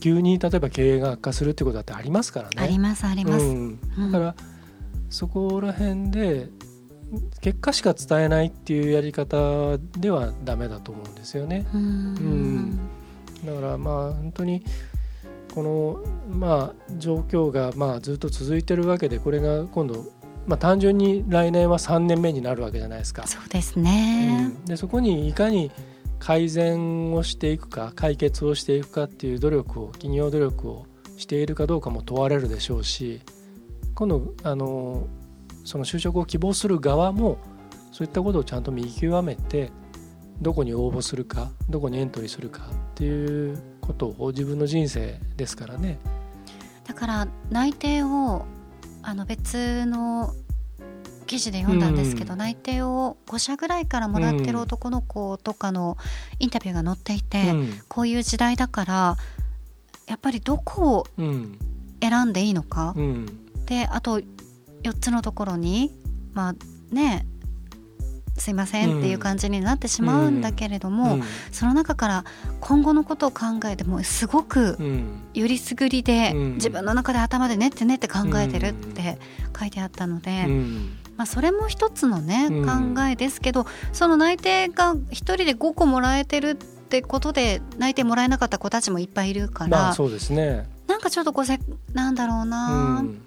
[0.01, 2.57] 急に例えば経営が悪化するってことだってありますからね。
[2.59, 3.45] ありますあります。
[3.45, 3.81] うん、
[4.13, 4.35] だから、
[5.09, 6.49] そこら辺で
[7.41, 11.67] 結果しか伝えないっていうやり方ではダメだと思うんですよね。
[11.75, 12.81] うんうん
[13.45, 14.65] だからまあ本当に
[15.55, 20.05] このまあ状況がまあずっと続いてるわけでこれが今度
[20.47, 23.27] まあ単純に来年は3年目になるわけじゃないですか。
[23.27, 24.51] そうですね。
[24.59, 25.71] うんでそこにいかに
[26.19, 33.21] 改善をしていくか解決をしていくかっていう努力を企業努力をしているかどうかも問われるでしょうし
[33.95, 35.07] 今度あの
[35.67, 37.39] その就職を希望する側も
[37.93, 39.73] そういったことをちゃんと見極めて
[40.41, 45.99] どこに応募するかどこにエントリーするかっていうことを自分の人生ですからね。
[46.87, 48.47] だから内定を
[49.03, 50.35] あの別の
[51.27, 52.39] 記事で読んだんですけど、うん。
[52.39, 55.97] 内定を5社ぐらいからもらってる男の子とかの
[56.39, 57.81] インタビューが載っていて、うん。
[57.89, 59.17] こういう時代だから
[60.07, 61.59] やっぱりどこをうん。
[62.01, 63.27] 選んでいいのか、うん。
[63.65, 64.21] であと
[64.91, 65.91] 4つのところに
[66.33, 66.55] まあ
[66.95, 67.27] ね
[68.39, 71.23] すいませんっていう感じになってしまうんだけれども、うん
[71.53, 72.25] その中から
[72.61, 75.23] 今後のことを考えてもすごくうん。
[75.33, 76.55] よりすぐりで、うん。
[76.55, 79.19] 自分の中で頭で練って練って考えてるって
[79.59, 80.99] 書いてあったので、うん。
[81.17, 82.95] まあ、それも一つのね、うん。
[82.95, 90.69] 考えですけどその内定が一人で5個もらえてるってことで内定もらえなかった子たちもいっぱいいるから、まあそうですね。
[90.87, 91.59] なんかちょっとこうせ
[91.95, 93.19] なんだろううな、ん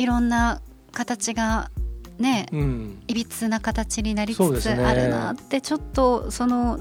[0.00, 1.70] いろんな形が
[2.18, 3.02] ねうん。
[3.06, 6.78] いびつな形になりつつあるなってちょっとその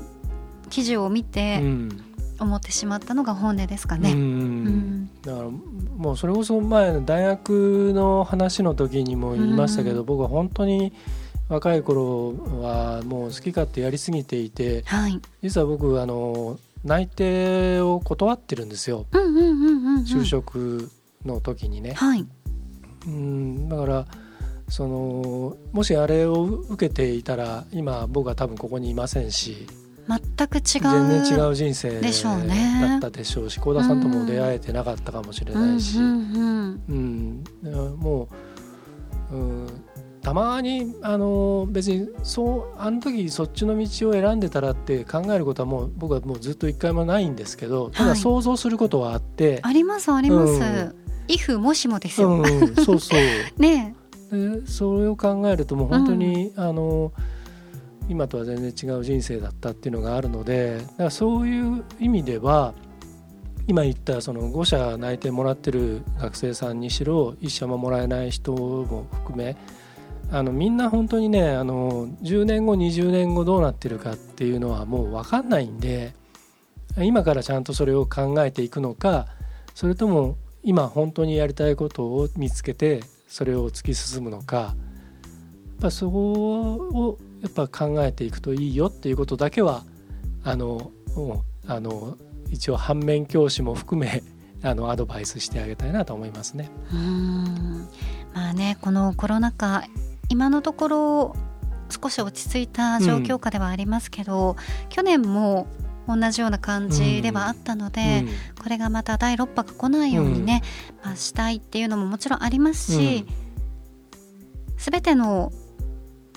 [0.70, 2.04] 記事を見うてん。
[2.42, 4.14] 思ってしまったのが本音ですかうね。
[4.14, 5.10] うんん。
[5.22, 10.06] だからもうそれこそ前の大学の話の時にも言いましたけど、うん。
[10.06, 10.94] 僕は本当に
[11.50, 19.06] 若い頃はもう好き勝手やりすぎていてはい、実は僕あの内定を断ってるんですよ。
[20.06, 20.90] 就職
[21.26, 21.92] の時にね。
[21.94, 22.26] はい
[23.08, 24.06] うんだから
[24.70, 29.68] そのもしあれを受けていたら今僕は多分ここにいませんし
[30.08, 32.80] 全く違う全然違う人生でしょうね。
[32.82, 37.44] だったでしょうし幸田さんとも出会えてなかったかもしれないし、うん。
[38.00, 38.28] も
[39.32, 39.68] う、うん、
[40.24, 48.20] たまにあの別にそうあの時そっちの道を選んでたらって考えることはもう僕はもうずっと一回もないんですけどただはい。
[48.20, 53.20] 想像することはあって、ありますあります、うんイフもしもですよ、うんうん、そうそう。
[53.62, 53.96] ね
[54.32, 57.12] でそれを考えるともう本当に、あの
[58.10, 62.74] 今とは全然違う人生だったっていうのがあるのでだからそういう意味では
[63.68, 69.56] 今言ったその5社内定もらってる学生さんにしろ1社ももらえない人も含め
[70.32, 76.14] あのみんな本当にねあの10年後20年後どうなってるかっていうのはもう分かんないんで
[76.98, 79.28] 今からちゃんとそれを考えていくのか
[79.76, 84.76] それとも今本当にやりたいことを見つけてそれを突き進むのかやっ
[85.82, 89.84] ぱそこをやっぱ考えていくといいよっていうことだけは
[90.44, 90.92] あの
[91.68, 92.18] あの
[92.50, 94.24] 一応反面教師も含め
[94.62, 96.70] あのアドバイスしてあげたいなと思いますね。
[96.92, 97.88] うーん
[98.34, 99.86] まあねこのコロナ禍
[100.28, 101.36] 今のところ
[101.90, 104.56] 少し落ち着いた状況下ではありますけど、
[104.90, 105.66] 去年も
[106.16, 108.26] 同じような感じではあったので、
[108.62, 110.62] これがまた第6波が来ないようにね、
[111.04, 113.26] まあ、したいっていうのももちろんありますし、
[114.78, 115.52] すべての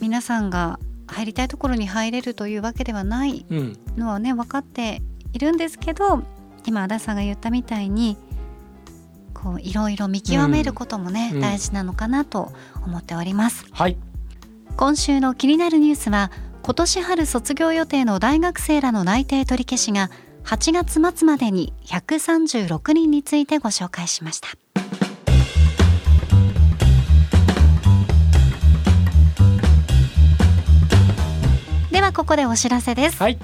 [0.00, 3.78] 皆さんが入りたいところに入れるというわけではないうん。
[3.96, 5.00] のはね分かって
[5.32, 6.22] いるんですけど
[6.66, 8.16] 今足立さんが言ったみたいに
[9.34, 11.40] こういろいろ見極めることもね、うん。
[11.40, 12.52] 大事なのかなと
[12.84, 13.66] 思っております。
[13.72, 13.96] はい。
[14.76, 16.30] 今週の気になるニュースは
[16.64, 20.10] 今年春卒業予定の大学生らの内定取り消しが
[20.44, 24.48] 8月末までに136人についてご紹介しました。
[31.90, 33.38] ではここでお知らせです、はい。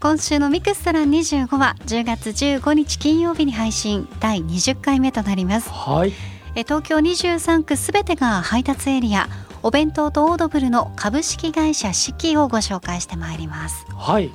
[0.00, 5.68] 今週のミクストラン25は10月15日金曜日に配信第20回目となります。
[5.68, 6.12] はい。
[6.56, 9.28] え東京23区すべてが配達エリア
[9.66, 13.86] お弁当とオードブルの株式会社四季をご紹介してまいります。
[13.96, 14.30] はい。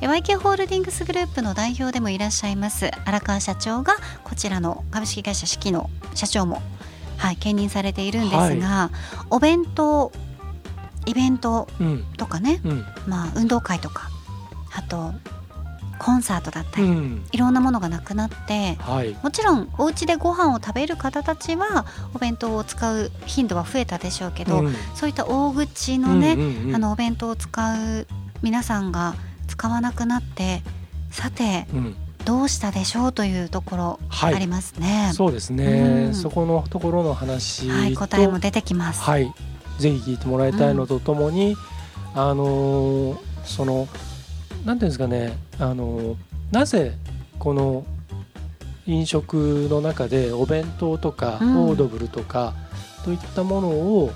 [0.00, 6.62] え YK ホールディングスグループの代表でもいらっしゃいます荒川社長がこちらの株式会社四季の社長も
[7.18, 8.90] はい兼任されているんですが、
[9.28, 10.10] お弁当
[11.04, 12.04] イベントうん。
[12.16, 12.86] とかね、うん。
[13.06, 14.08] まあ運動会とか
[14.74, 15.12] あと
[15.98, 17.26] コンサートだったり、うん。
[17.32, 19.16] いろんなものがなくなってはい。
[19.22, 24.74] もちろんお家でご飯を食べる方たちはお弁当を使う頻度は増えたでしょうけど、うん。
[24.94, 28.06] そういった大口のね、うんうんうんあのお弁当を使う
[28.42, 29.14] 皆さんが
[29.48, 30.62] 使わなくなって
[31.10, 31.96] さてうん。
[32.24, 34.34] どうしたでしょうというところはい。
[34.34, 35.10] ありますね。
[35.14, 36.14] そうですね、うん。
[36.14, 39.02] そこのところの話とはい、答えも出てきます。
[39.02, 39.32] はい。
[39.78, 41.56] ぜひ聞いてもらいたいのとともに、
[42.14, 43.86] あのーその
[44.64, 46.16] なんていうんですかねあのー
[46.52, 46.92] なぜ
[47.38, 47.84] この
[48.86, 52.54] 飲食の中でお弁当とか、うんオードブルとか
[53.04, 54.12] といったものを、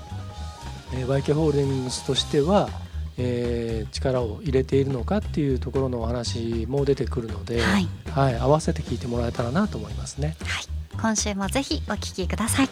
[0.93, 2.69] えー、YK ホールディングスとしては、
[3.17, 10.35] えー力を入れているのかっていうところのお話も出てくるので、はい、はい、合わせて聞いてもらえたらなと思いますね。
[10.45, 10.63] はい、
[11.01, 12.69] 今週もぜひお聞きください。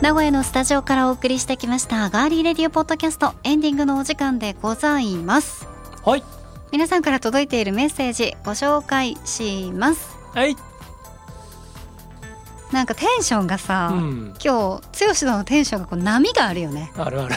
[0.00, 5.68] 名古屋のスタジオからお送りしてきましたガーリーレディオポッドキャストエンディングのお時間でございます。
[6.04, 6.24] はい、
[6.72, 10.16] 皆さんから届いているメッセージご紹介します。
[10.32, 10.56] はい、
[12.72, 16.90] なんかテンションがさ、うん、今日剛ののテンションがこう波があるよね。
[16.96, 17.34] あるある。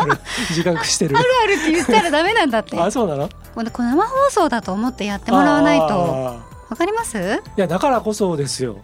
[0.00, 0.18] あ る
[0.50, 1.16] 自覚してる。
[1.16, 2.76] あるって言ったらダメなんだって。
[2.80, 3.28] あ、そうなの？
[3.54, 5.84] これ生放送だと思ってやってもらわないと。
[5.84, 7.16] あわかります？
[7.16, 8.78] ーいや、だからこそですよ。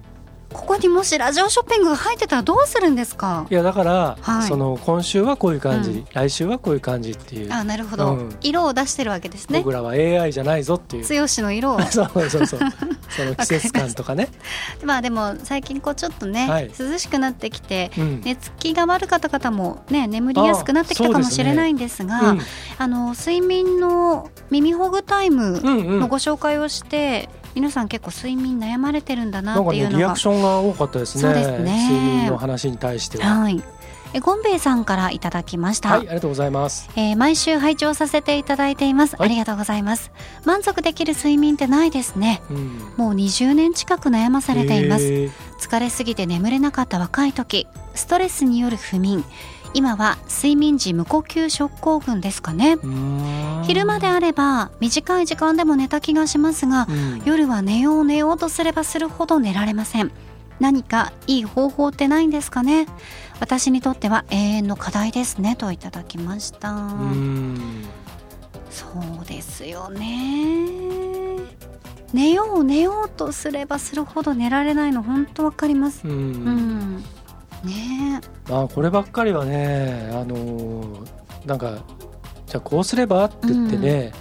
[0.53, 3.47] ここにもしラジオショッピングが入ってたらどうするんですか？
[3.51, 7.53] いや、だから、はいその今週はこういう感じ、うん来週はこういう感じっていう。
[7.53, 11.07] あなるほど、うん色を出してるわけですね僕らは AI じゃないぞっていう。
[11.09, 12.61] 剛の色を そうそうそう。
[13.11, 14.29] その季節感とかね。
[14.85, 18.21] まあでも最近こうちょっとね、はい涼しくなってきてうん。
[18.25, 22.41] 寝つきが悪かった方もね眠りやすくなってきたかもしれないんですがうん
[22.79, 26.01] あの睡眠の耳ほぐタイムうんうん。
[26.01, 31.23] のご紹介をして、皆さん結構睡眠悩まれてるんだなっていうのがリアクションが多かったですね。
[31.23, 33.41] そうですね睡眠の話に対しては。
[33.41, 33.63] はい。
[34.15, 36.91] えゴンベイさんからいただきました、はい、ありがとうございます。
[36.97, 39.29] えー毎週拝聴させていただいています、はい。
[39.29, 40.13] ありがとうございます。
[40.45, 42.43] 満足できる睡眠ってないですね。
[42.51, 42.79] うん。
[42.97, 45.05] もう20年近く悩まされています、
[45.59, 47.67] 疲れすぎて眠れなかった若い時。
[47.95, 49.25] ストレスによる不眠
[49.75, 52.77] 今は睡眠時無呼吸症候群ですかね。
[53.65, 57.23] 昼間であれば短い時間でも寝た気がしますがうん。
[57.25, 60.11] 夜は寝よう寝ようとすればするほど寝られません。
[60.61, 62.87] 何かいい方法ってないんですかね。
[63.41, 67.85] 私にとっては永遠の課題ですねといただきました、うん。
[68.71, 68.85] そ
[69.23, 70.69] うですよね。
[72.13, 76.07] 寝よう寝ようとすればするほど寝られないの本当わかります。
[76.07, 76.11] う。
[76.11, 77.05] うんん
[77.65, 78.21] ね。
[78.49, 81.85] えあこればっかりはねあのーなんか
[82.47, 84.13] じゃあこうすればって言ってね、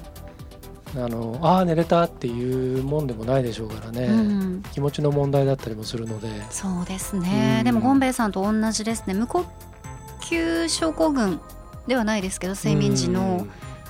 [0.96, 6.30] あのああ寝れたっていうもんでもないでしょうからね、うん、気持ちの問題だったりもするので。
[6.50, 7.66] そうですね、うん。
[7.66, 9.14] でもゴンベイさんと同じですね。
[9.14, 9.46] 無呼
[10.22, 11.40] 吸症候群
[11.88, 13.46] ではないですけど睡眠時の。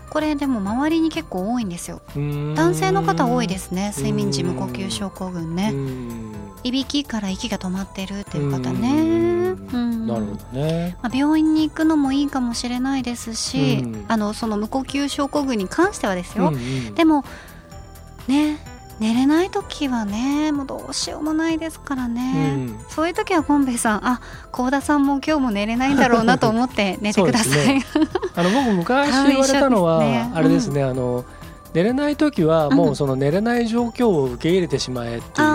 [0.09, 2.01] これでも周りに結構多いんですよ。
[2.17, 2.53] うん。
[2.53, 5.71] 男性の方多いですね睡眠時無呼吸症候群ね。
[5.73, 6.33] うん。
[6.63, 10.97] いびきから息が止まってるっていう方ねうんうんなるほどね。
[11.01, 14.05] まあ、病院に行くのもいいかもしれないですし、うん。
[14.07, 16.95] あのその無呼吸症候群に関してはですよ、うんうん。
[16.95, 17.23] でも
[18.27, 18.57] ね
[18.99, 22.79] 寝れない時はねもうどうしようもないですからうね、ん。
[22.89, 24.21] そういう時はゴンベイさんあ
[24.51, 30.31] 幸田さんも今日も寝れないんだろうなと思って 寝てください、そうあの僕昔言われたのは、 ね。
[30.33, 31.25] あれですね、あの
[31.73, 35.47] 寝れない時はもううんその寝れない状況を受け入れてしまえっていう、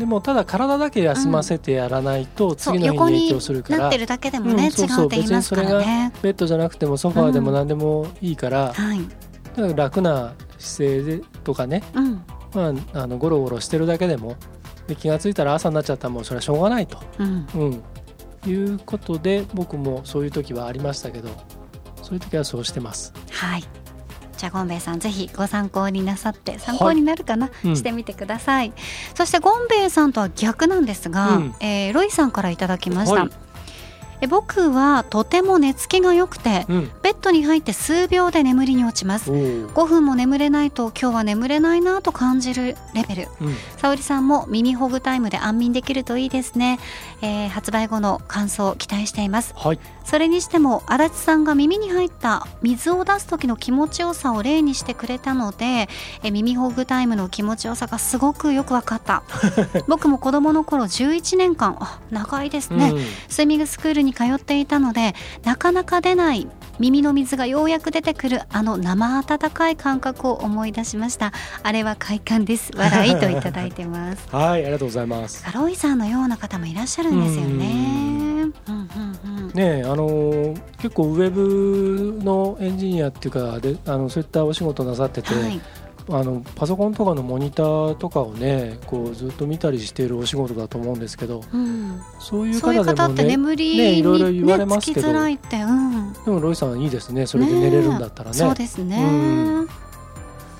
[0.00, 3.78] でもただ体だけ休ませてやらないとそう次の日横にに影響するから。
[3.80, 6.12] なってるだけでもね、うんそうそう違うって言いますからね。
[6.22, 9.06] ベッドじゃなくてもソファーでも何でもいいから、はい。
[9.54, 12.24] だから楽な姿勢でとかねうん。
[12.54, 14.36] まあ、あのゴロゴロしてるだけでも
[14.86, 17.46] で気が付いたら朝になっちゃったらもうそれはしょうがないと、うん。
[17.54, 21.28] うん、いうことで僕もそういう時はありましたけど
[22.02, 23.12] そういう時はそうしてます。
[23.30, 23.64] はい
[24.40, 27.76] じゃあゴンベイさんぜひご参考になさって参考になるかな、うん。
[27.76, 28.72] してみてください。
[29.14, 31.54] そしてゴンベイさんとは逆なんですが、うん。
[31.60, 33.30] えーロイさんからいただきました、はい
[34.20, 39.30] え僕はとても寝つきが良くてうん、ベッドに入って数秒で眠りに落ちます。
[39.30, 43.28] おー5分も眠れないと今日は眠れないなと感じるレベル。
[43.40, 43.54] うん。
[43.76, 46.78] 沙織さんも耳ほぐタイムで安眠できるといいですね、
[47.22, 49.54] えー発売後の感想を期待しています。
[49.56, 55.88] はい、それにしても足立さんが耳に入った水を出す時の気持ちよさを例にしてくれたので
[56.22, 59.22] え耳ほぐタイムの気持ちよさがすごくよく分かった。
[59.88, 63.04] 僕も子供の頃11年間あ長いですね、うん。
[63.28, 66.48] スイミングスクールに通っていたのでなかなか出ない
[66.78, 71.32] 耳の水がようやく出てくるあの生温かい感覚を思い出しました。
[71.62, 72.70] あれは快感です。
[72.74, 74.26] 笑いといただいてます。
[74.34, 75.44] はい、ありがとうございます。
[75.54, 78.00] ロイさんのような方もいらっしゃるんですよね。
[79.54, 85.60] ねえあのー結構ウェブのエンジニアっていうかであのそういったお仕事なさってて、はい
[86.08, 92.00] あのパソコンとかのモニターとかをねこうずっと見たりしているお仕事だと思うんですけどうん。
[92.18, 98.36] そういうそういう方って方でもね眠りねいろいろに言われねつきますけどづらいって、うん、でもロイさんいいですねそれで寝れるんだったらね。
[98.36, 99.66] そうですね、うん。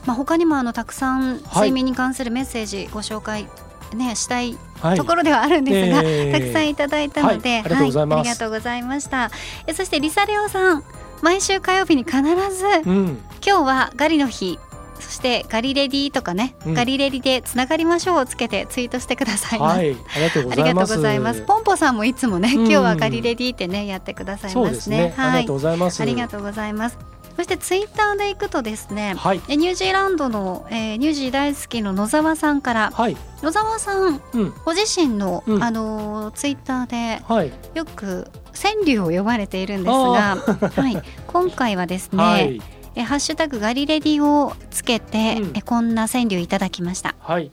[0.07, 1.71] まあ他にもあのたくさんはい。
[1.71, 3.49] 睡眠に関するメッセージご紹介
[3.95, 4.97] ねしたいはい。
[4.97, 6.33] ところではあるんですが、ええ。
[6.33, 8.21] たくさんいただいたので、はいありがとうございます。
[8.21, 9.31] ありがとうございました。
[9.67, 10.85] えそしてリサレオさん
[11.23, 13.19] 毎週火曜日に必ずうん。
[13.45, 14.59] 今日はガリの日
[15.01, 16.75] そしてガリレディとかね、うん。
[16.75, 21.43] ガリレディでつながりましょうをつけてツイートしてくださいます、はいありがとうごありがとうざいますございます。
[21.43, 22.55] ポンポさんもいつもね、うん。
[22.61, 24.67] 今日はガリレディってね、やってくださいまね。
[24.67, 25.43] そうですすね、あはい。
[25.43, 25.57] りがとう。
[25.57, 26.01] ございます。
[26.03, 26.99] ありがとうございます。
[27.37, 29.41] そしてツイッターで行くとですね、はい。
[29.49, 33.17] えニュージーランドの、えーニュージー大好きの野沢さんから、はい。
[33.43, 34.53] 野沢さんうん。
[34.65, 35.63] ご自身の、うん。
[35.63, 37.53] あのーツイッターではい。
[37.75, 42.61] よく川柳を呼ばれているんですが、はい、今回はですね、はい
[42.95, 47.15] えハッシュタグガリレディをつけて、うんえこんな川柳いただきました。
[47.21, 47.51] はい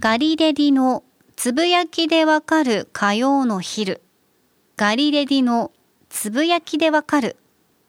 [0.00, 1.04] ガリレディの
[1.36, 4.02] つぶやきでわかる火曜の昼。
[4.76, 5.70] ガリレディの
[6.08, 7.36] つぶやきでわかる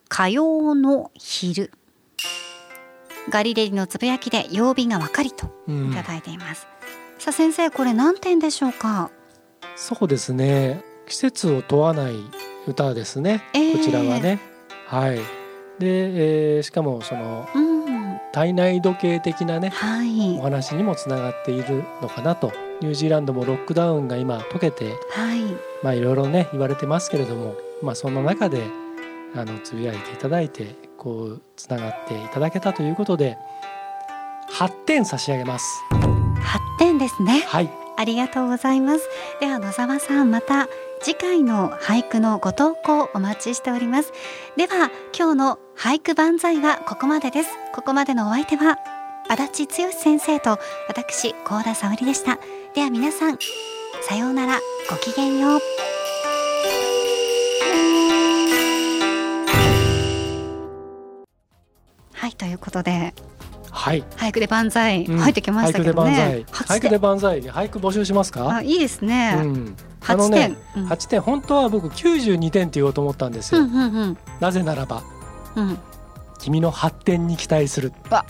[0.10, 1.72] 火曜の昼。
[3.30, 6.68] ガリレディのつぶやきで曜日がわかりとうんいただいています。
[7.20, 9.10] さあ先生これ何点でしょうか？
[9.76, 12.16] そうですね季節を問わない
[12.68, 14.40] 歌ですね、えーこちらはね
[14.88, 15.20] はい
[15.84, 20.38] で、えーしかもそのうん、体内時計的なねはい。
[20.40, 22.52] お話にもつながっているのかなと。
[22.82, 25.42] ニュージーランドもロックダウンが今解けてはい。
[25.84, 28.64] まあいろいろね言われてますけれどもまあそんな中で
[29.36, 33.38] あのつぶやいていただいてこうつながっていただけたということで
[34.52, 35.82] 8点差し上げます。
[36.42, 37.44] 八点ですね。
[37.48, 39.08] はいありがとうございます。
[39.40, 40.68] では野沢さんまた
[41.02, 44.12] 次回の俳句のご投稿お待ちしております。
[44.58, 47.50] では今日の俳句万歳はここまでです。
[47.74, 48.78] ここまでのお相手は
[49.30, 52.40] 足立剛先生と私高田沙織でした。
[52.76, 53.38] では皆さん
[54.02, 55.60] さようならごきげんよう。
[62.12, 63.14] はいということで
[63.84, 65.04] はい、俳句で万歳。
[65.04, 65.18] うん。
[65.18, 66.46] 入ってきましたけどね。
[66.54, 67.42] 俳句で万歳。
[67.42, 67.68] 俳句で万歳。
[67.68, 68.50] 俳句募集しますか？
[68.50, 69.36] あいいですね。
[69.44, 70.84] うん、あ八のね点。
[70.84, 70.90] うん。
[70.90, 73.68] 8点本当は僕92点って言おうと思ったんですよ、
[74.40, 75.04] なぜならば
[75.58, 75.78] うん。
[76.40, 77.92] 君の発展に期待する。
[78.10, 78.24] か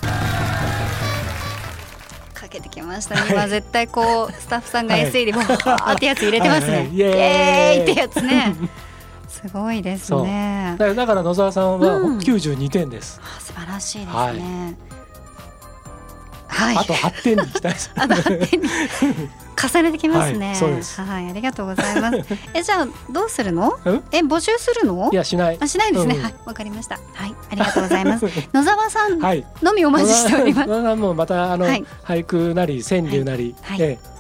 [2.50, 3.22] けてきましたね。
[3.30, 5.12] 今絶対こうスタッフさんがはい。
[5.12, 6.90] SE でわーってやつ入れてますね。
[6.92, 7.92] イエーイ。
[7.92, 8.56] ってやつね。
[9.28, 10.76] すごいですね。
[10.80, 12.18] だだから野沢さんはうん。
[12.18, 14.38] 92点です、あ素晴らしいですはい。
[14.38, 14.76] ね。
[16.66, 16.78] はい。
[16.78, 18.68] あと8点に期待 あと8点に
[19.72, 20.54] 重ねてきますね。
[20.56, 22.18] はいい、ありがとうございます。
[22.54, 23.78] え、じゃあどうするの？
[23.86, 24.04] うん？
[24.12, 25.10] え、募集するの？
[25.12, 25.16] い？
[25.16, 26.16] やしないあ、しないんですね。
[26.16, 27.00] うんはい、わかりました。
[27.14, 28.26] はい、ありがとうございます。
[28.54, 30.70] 野沢さんはいのみお待ちしております。
[30.70, 34.13] 野沢さんもまたあの、はい俳句なり川柳なり、はいええ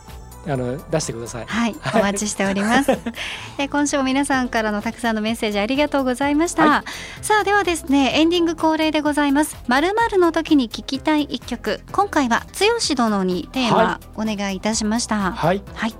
[0.46, 2.92] あの出してくださいはい、お待ちしております。
[3.58, 6.66] え今週も皆さんからのたくさんのメッセージありがとうございました。
[6.66, 6.84] は
[7.22, 9.56] さあではですね、エンディング恒例でございます。
[9.68, 11.82] まるまるの時に聞きたい一曲。
[11.92, 15.32] 今回は剛殿にテーマはお願いいたしました。
[15.32, 15.96] はい、はい。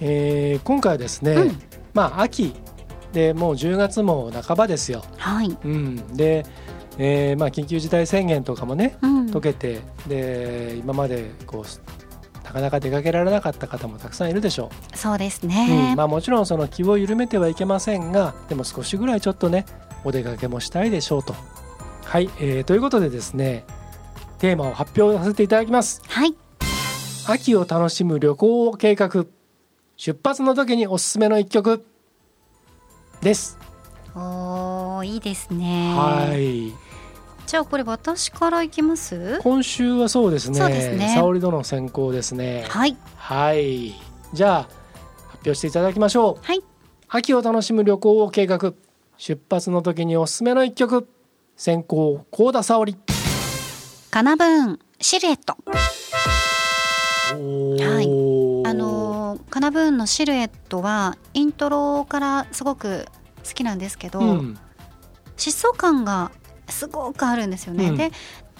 [0.00, 1.62] えー今回はですね、うん
[1.94, 2.54] まあ秋
[3.12, 5.56] でもう10月も半ばですよ、はい。
[5.64, 6.44] うん、で、
[6.98, 9.30] えーまあ、緊急事態宣言とかもねうん。
[9.30, 12.07] 解けてで今までこう
[12.48, 15.90] なかなか出かけられなかった方もたくさんいるでしょそうですう、ね。
[15.90, 15.96] うん。
[15.96, 19.66] まあ、もちろんその気を緩めてはいけませんがでも少しぐらいちょっとね
[20.02, 21.34] お出かけもしたいでしょうと。
[22.04, 23.64] はい、えーということでですね
[24.38, 26.00] テーマを発表させていただきます。
[26.06, 26.34] はい。
[27.26, 29.26] 秋を楽しむ旅行計画。
[29.96, 31.84] 出発の時におすすめの一曲。
[33.20, 33.58] です、
[34.14, 35.92] おーいいですね。
[35.94, 36.87] はい
[37.48, 39.40] じゃあこれ私からいきます？
[39.42, 40.58] 今週はそうですね。
[40.58, 41.14] そうですね。
[41.14, 42.66] 沙織殿先行ですね。
[42.68, 42.94] はい。
[43.16, 43.94] はい。
[44.34, 44.62] じゃあ
[45.28, 46.44] 発表していただきましょう。
[46.44, 46.62] はい。
[47.08, 48.74] 秋を楽しむ旅行を計画。
[49.16, 51.08] 出発の時におすすめの一曲。
[51.56, 52.98] 先行高田沙織。
[54.10, 55.56] カナブーンシルエット。
[55.72, 55.72] は
[58.02, 58.68] い。
[58.68, 63.06] あのーカナブーンのシルエットはイントロからすごく
[63.42, 64.58] 好きなんですけど、うん。
[65.38, 66.30] 疾走感が
[66.68, 67.88] すごくあるんですよね。
[67.88, 67.96] うん。
[67.96, 68.10] で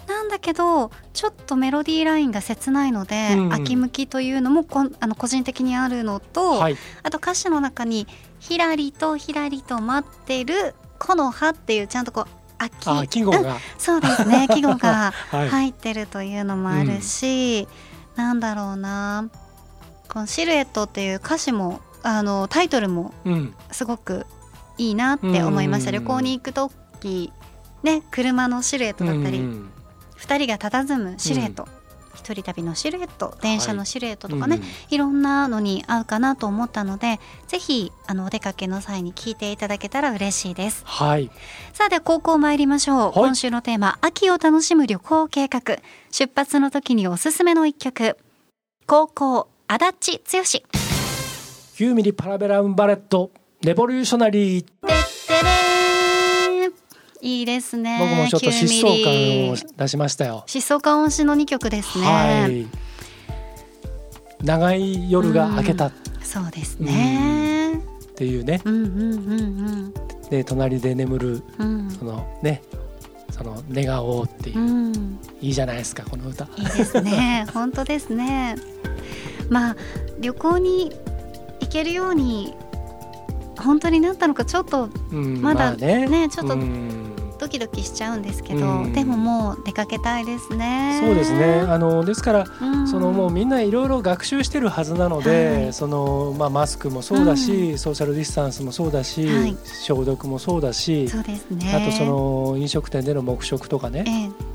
[0.07, 3.41] なんだけどちょっとメロディーラインが切ないので、うん。
[3.47, 6.77] うん秋向きというのもこんあの個人的にあるのと、はい。
[7.03, 8.07] あと歌詞の中に
[8.41, 12.27] 「ひらりとひらりと待ってる木の葉」っていうちゃんとこう
[12.59, 13.43] 秋あ季語うん。
[13.43, 14.49] がそうですね。
[14.53, 15.49] 季語がはい。
[15.51, 17.69] 入ってるというのもあるし、
[18.17, 19.29] なんだろうな。
[20.09, 23.55] この「シルエット」っていう歌詞もあのタイトルもうん。
[23.73, 24.25] すごく
[24.79, 25.91] いいなって思いました。
[25.91, 25.97] うん。
[25.97, 27.31] 旅行に行く時
[27.83, 29.71] ね車のシルエットだったり、うん
[30.19, 31.69] 二人が佇むシルエット、
[32.15, 34.61] 一人旅のシルエット電車のシルエットとかね、
[34.91, 40.83] い、ろんなのに合うかなと思ったのでぜひあのお出かけの際に聞いていただけたら嬉しいです。
[40.85, 41.31] はい。
[41.73, 43.13] さあでは高校参りましょう、はい。
[43.15, 45.79] 今週のテーマ秋を楽しむ旅行計画。
[46.11, 48.17] 出発の時におすすめの一曲。
[48.87, 50.43] 高校足立剛。
[51.77, 53.31] 9ミリパラベラウンバレット
[53.63, 54.67] レボリューショナリー
[57.21, 57.99] いいですね。
[58.01, 60.45] 僕もちょっと疾走感を9ミリ出しましたよ。
[60.47, 62.67] 疾走感推しの2曲ですね、はい。
[64.45, 65.87] 長い夜が明けた。
[65.87, 65.93] っ
[66.23, 67.81] そうですね。
[68.15, 68.61] ていうね。
[68.65, 69.95] うんうんうん
[70.31, 71.79] で隣で眠るうん。
[71.81, 72.63] うんそのね
[73.31, 75.19] その願おうっていう、うん。
[75.41, 76.45] いいじゃないですかこの歌。
[76.57, 77.47] いいですね。
[77.55, 78.57] 本当ですね。
[79.49, 79.77] まあ
[80.21, 80.93] 旅行に
[81.61, 82.55] 行けるように
[83.59, 86.07] 本当になったのかちょっとうんまだあね。
[86.07, 87.08] ねちょっとうん
[87.39, 88.93] ドキドキしちゃうんですけど、うん。
[88.93, 91.01] でももう出かけたいですね。
[91.03, 91.61] そうですね。
[91.69, 92.89] あのですからうん。
[92.89, 95.73] そのもうみんないろいろ学習してるはずなので、はい。
[95.73, 99.57] そのまあ、マスクもそうだし、ソーシャルディスタンスもそうだし、はい。
[99.65, 101.75] 消毒もそうだし、そうですね。
[101.75, 104.11] あとその飲食店での黙食とかね、え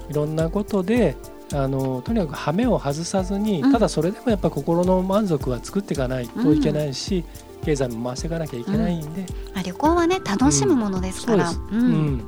[0.10, 0.12] え。
[0.12, 1.16] いろんなことで
[1.54, 3.72] あのとにかく羽目を外さずに、うん。
[3.72, 7.24] ただそれでもやっぱ心の満足は作っていかないといけないし、
[7.64, 11.84] 経済も回していかなきゃいけないんで、まあ、旅行はね楽しむものですから、そうです、うん。
[11.84, 12.24] うん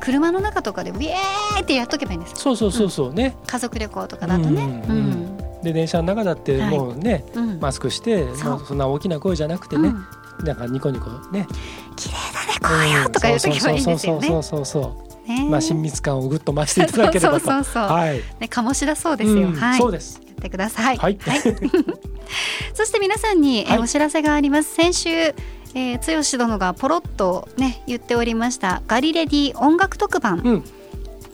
[0.00, 4.84] 車の中とかでウィエーってやっとけばいいんですそうそうそうそうね、家族旅行とかだとね。
[4.88, 5.36] ううんん。
[5.62, 7.58] で電車の中だってはいもうね、うん。
[7.60, 8.50] マスクしてそう。
[8.50, 10.44] もうそんな大きな声じゃなくてね、うん。
[10.44, 11.46] なんかニコニコね。
[11.96, 14.28] 綺麗だねこうよとか言っとけばいいんですよね。
[14.28, 15.48] そうそうそうそうね。
[15.48, 17.40] まあ親密感をぐっと増していただければと。
[17.40, 18.16] そうそうそうはい。
[18.18, 19.54] ね醸しだそうですよ、うん。
[19.54, 19.78] はい。
[19.78, 20.20] そうです。
[20.26, 20.96] やってください。
[20.98, 21.18] はい。
[22.74, 23.78] そして皆さんに、えはい。
[23.78, 24.74] お知らせがあります。
[24.74, 25.34] 先週
[25.74, 30.64] えー、剛殿がポロッとね言っておりましたガリレディ音楽特番、うん。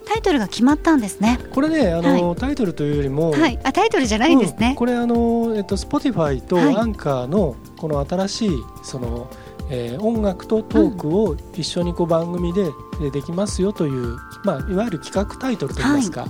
[0.07, 1.39] タイトルが決まったんですね。
[1.53, 3.61] これねあの、タイトルというよりも、はい。
[3.63, 4.75] あタイトルじゃないんですね、うん。
[4.75, 6.77] これあのえっと Spotify とはい。
[6.77, 8.51] アンカーのこの新しい
[8.83, 9.31] その、
[9.71, 12.65] えー音楽とトークを一緒にこう番組で
[13.01, 16.27] でできますよという、まあいわゆる企画タイトルといいますか、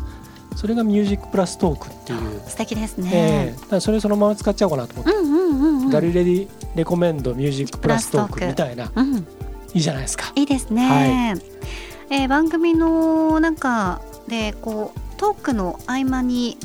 [0.56, 5.90] それがミュージックプラストークっていう、素敵ですえねー、だそれそのまま使っちゃおうかなと思って、うんうんうんうん。
[5.90, 8.90] ガリレディレコメンドミュージックプラストークみたいな。
[8.94, 9.16] うん。
[9.74, 10.32] いいじゃないですか。
[10.34, 11.34] いいですね、
[12.10, 16.56] えー番組の中でこうトークの合間に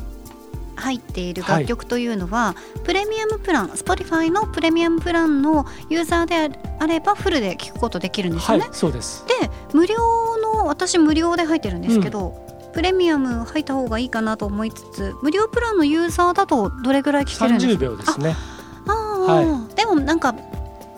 [0.76, 9.24] 入っている楽曲というのは、プレミアムプラン Spotify のプレミアムプランのユーザーであればフルで聞くことできるんですはいよね。、そうです。
[9.39, 9.95] で無料
[10.41, 12.34] の私無料で入ってるんですけど、
[12.74, 18.36] プレミアム入った方がいいかなと思いつつ無料プランのユーザーだとどれぐらい聞けるんです30か秒ですね。
[18.88, 20.34] ああ、でもなんか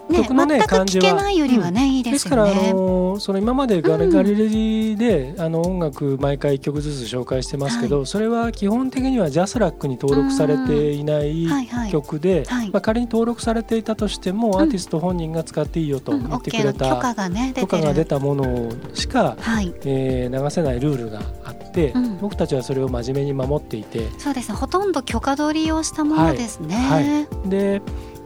[0.09, 2.73] ね曲のね全く聞けないよりはね、いいでですすから、あよね。
[2.73, 4.09] のその今までガリ,、うん。
[4.11, 11.91] ガリレディであの音楽毎回1曲ずつ紹介してますけど、それは基本的にはジャスラックに登録されていないはいはい。
[11.91, 12.69] 曲で、はい。
[12.69, 14.59] まあ、仮に登録されていたとしても、うん。
[14.61, 19.73] アーティスト本人が使っていいよとうん、言ってくれた、の許可がね出許可が出たものしか、はい。
[19.83, 22.17] えー流せないルールがあって、うん。
[22.19, 24.55] 僕たちはそれを真面目に守っていて、そうですね。
[24.55, 27.49] ほとんど許可取りをしたものですね、はい。
[27.49, 27.81] で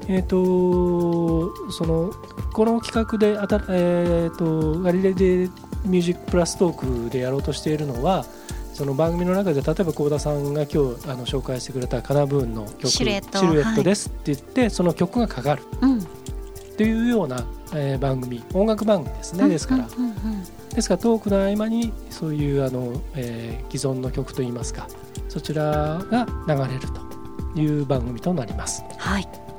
[0.08, 2.12] えー、とその
[2.54, 5.50] この企画であた、えー、とガリレデ
[5.86, 8.26] ミュージックプラストークでやろうとしているのは
[8.74, 13.84] その番組の中で例えば幸田さんが今日あの紹介してくれたカナブーンの曲シルエット。
[13.84, 15.64] ですって言って、その曲がかかる。
[15.82, 16.00] うん。
[16.00, 16.06] で
[16.78, 17.46] というような、
[17.76, 18.44] えー番組。
[18.54, 20.44] 音楽番組ですね、ですから、うんうんうん。
[20.70, 24.88] ですからトークの合間にそういうあの、えー既存の曲といいますか
[25.30, 25.64] そちら
[26.10, 26.88] が流れる
[27.54, 28.84] という番組となります。
[28.98, 29.51] はい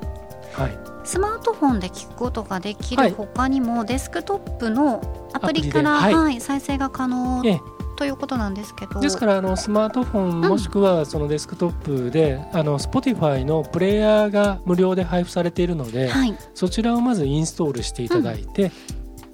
[0.52, 3.10] はい、スマートフォンで聞くことができはい。
[3.10, 5.00] る他にも、デスクトップの
[5.32, 6.36] アプリから、ははい。
[6.36, 7.60] い再生が可能ええ。
[7.96, 9.00] ということなんですけど。
[9.00, 10.48] ですからあのスマートフォンうん。
[10.48, 16.34] もしくはそのデスクトップで、あの Spotify のプレイヤーが無料で配布されているので、はい。
[16.54, 18.72] そちらをまずインストールしていただいて、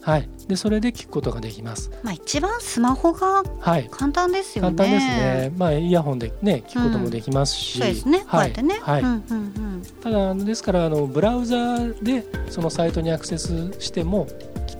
[0.00, 1.90] はい、でそれで聞くことができます。
[2.02, 4.76] まあ、一番スマホがはい簡単ですよね。
[4.76, 5.52] 簡単ですね。
[5.56, 8.78] まあイヤホンでね聞くこともできますし、そうですね、こうはいやってね。
[8.80, 9.02] はい。
[9.02, 9.68] うんうんうん
[10.02, 14.26] ただですからあのブラウザでそのサイトにアクセスしても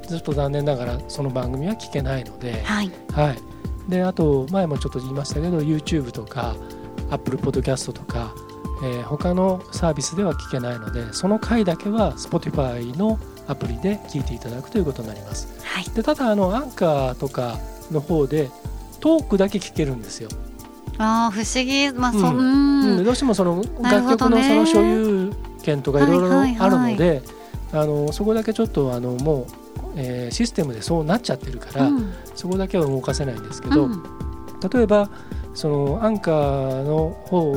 [0.09, 3.39] ちょっと残念ながらその番組は聞けないので、はい、はい。
[3.89, 6.57] であと前もちょっと言いましたけど YouTube とか
[7.11, 8.35] Apple Podcast とか、
[8.85, 13.19] えー他のサービスでは聞けないのでその回だけは Spotify の
[13.49, 15.49] アプリで聞いていただくということになります。
[15.65, 17.59] はい、でただあのアンカーとか
[17.91, 18.51] の方で
[19.01, 20.29] トークだけ聞けるんですよ。
[20.99, 22.81] ああ、不思議、まあ、そう、ん。
[22.81, 23.05] ん、うん。
[23.05, 25.33] どうしてもその楽曲のその所有
[25.63, 27.23] 権とかいろいろあるので、
[27.73, 29.47] あのそこだけちょっとあのもう、
[29.97, 32.13] えーシステムでそうなっちゃってるから、うん。
[32.35, 34.03] そこだけは動かせないんですけど、うん。
[34.73, 35.09] 例えば
[35.55, 37.57] そのアンカーの方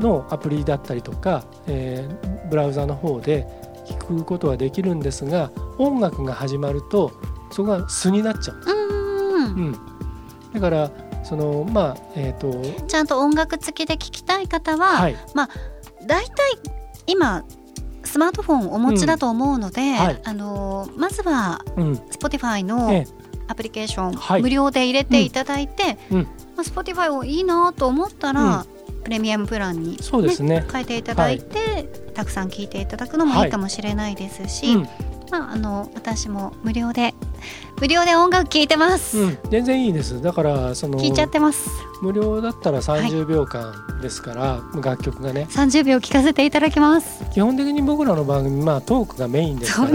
[0.00, 3.46] のアプリだったりとか、えーブラウザの方で
[3.94, 7.12] 聞くことはできるんですが音楽が始まると
[7.50, 8.62] そこが素になっちゃう。
[8.66, 9.44] うん。
[9.44, 9.76] うん、
[10.52, 10.90] だから
[11.24, 12.52] そのまあえっ、と
[12.86, 15.16] ちゃんと音楽付きで聞きたい方は、はい。
[16.06, 16.34] だいたい
[17.06, 17.44] 今
[18.04, 20.20] スマートフォンをお持ちだと思うので、はい。
[20.24, 21.92] あのーまずはうん。
[21.94, 23.06] Spotify のえ
[23.50, 24.42] アプリケーション、はい。
[24.42, 26.22] 無料で入れていただいて、うん。
[26.22, 26.28] ま
[26.58, 28.79] あ、Spotify をいいなと思ったら、プ
[29.10, 30.64] レミアムプランに、そうですね。
[30.72, 31.84] 変えていただいて、
[32.14, 33.48] たくさん聞いていただくのもい。
[33.48, 34.88] いかもしれないですし、うん。
[35.30, 37.14] まあ、あの私も無料で
[37.80, 40.20] 無料で音楽聴いてます、うん、全然いいです。
[40.20, 41.70] だからその聴いちゃってます。
[42.02, 45.46] 無料だったら30秒間ですから、楽曲がね。
[45.50, 47.24] 30秒聴かせていただきます。
[47.32, 49.90] 基本的に僕らの番組まあトークがメインですから。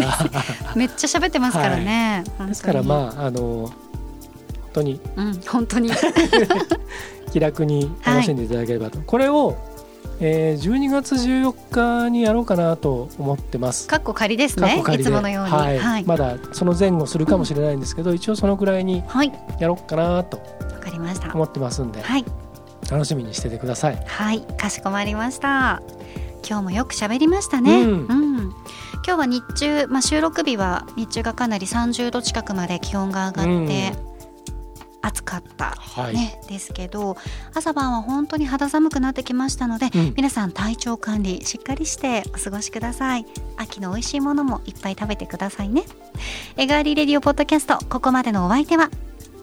[0.75, 2.49] めっちゃ喋ってますからね、本当に。
[2.49, 3.84] ですからまああの本
[4.75, 5.91] 当にうん本当に。
[7.31, 9.57] 気楽に楽しんでいただければと、これを、
[10.21, 11.53] えー、12月14
[12.05, 13.87] 日にやろうかなと思ってます。
[13.87, 15.51] かっこ仮ですねいつものように。
[15.51, 15.77] はい。
[15.77, 19.33] はい、まだその前後するかもしれないんですけど、一応そのくらいにはい。
[19.59, 21.33] やろうかなとわかりました。
[21.33, 22.23] 思ってますんで、はい。
[22.89, 24.01] 楽しみにしててください。
[24.05, 24.41] はい。
[24.41, 25.81] かしこまりました。
[26.47, 28.07] 今日もよく喋りましたね、うん。
[29.05, 33.93] 今日は日中、まあ、収録日は日中がかなり30度近くまで気温が上がって、
[35.05, 37.15] 暑かった、はい、ねですけど
[37.53, 40.13] 朝晩は本当に肌寒くなってきましたので、うん。
[40.15, 43.25] 皆さん体調管理しっかりしてお過ごしください。
[43.57, 45.83] 秋の美味しいものもいっぱい食べてくださいね。
[46.57, 48.89] えガーリーレディオポッドキャストここまでのお相手は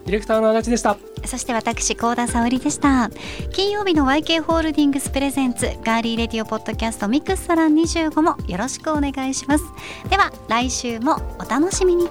[0.05, 0.97] ディレクターの足立でした。
[1.25, 3.09] そして私高田沙織でした。
[3.53, 9.63] 金曜日の YK ホールディングスプレゼンツガーリーレディオポッドキャストミックスサラン25もよろしくお願いします。
[10.09, 12.09] では来週もお楽しみに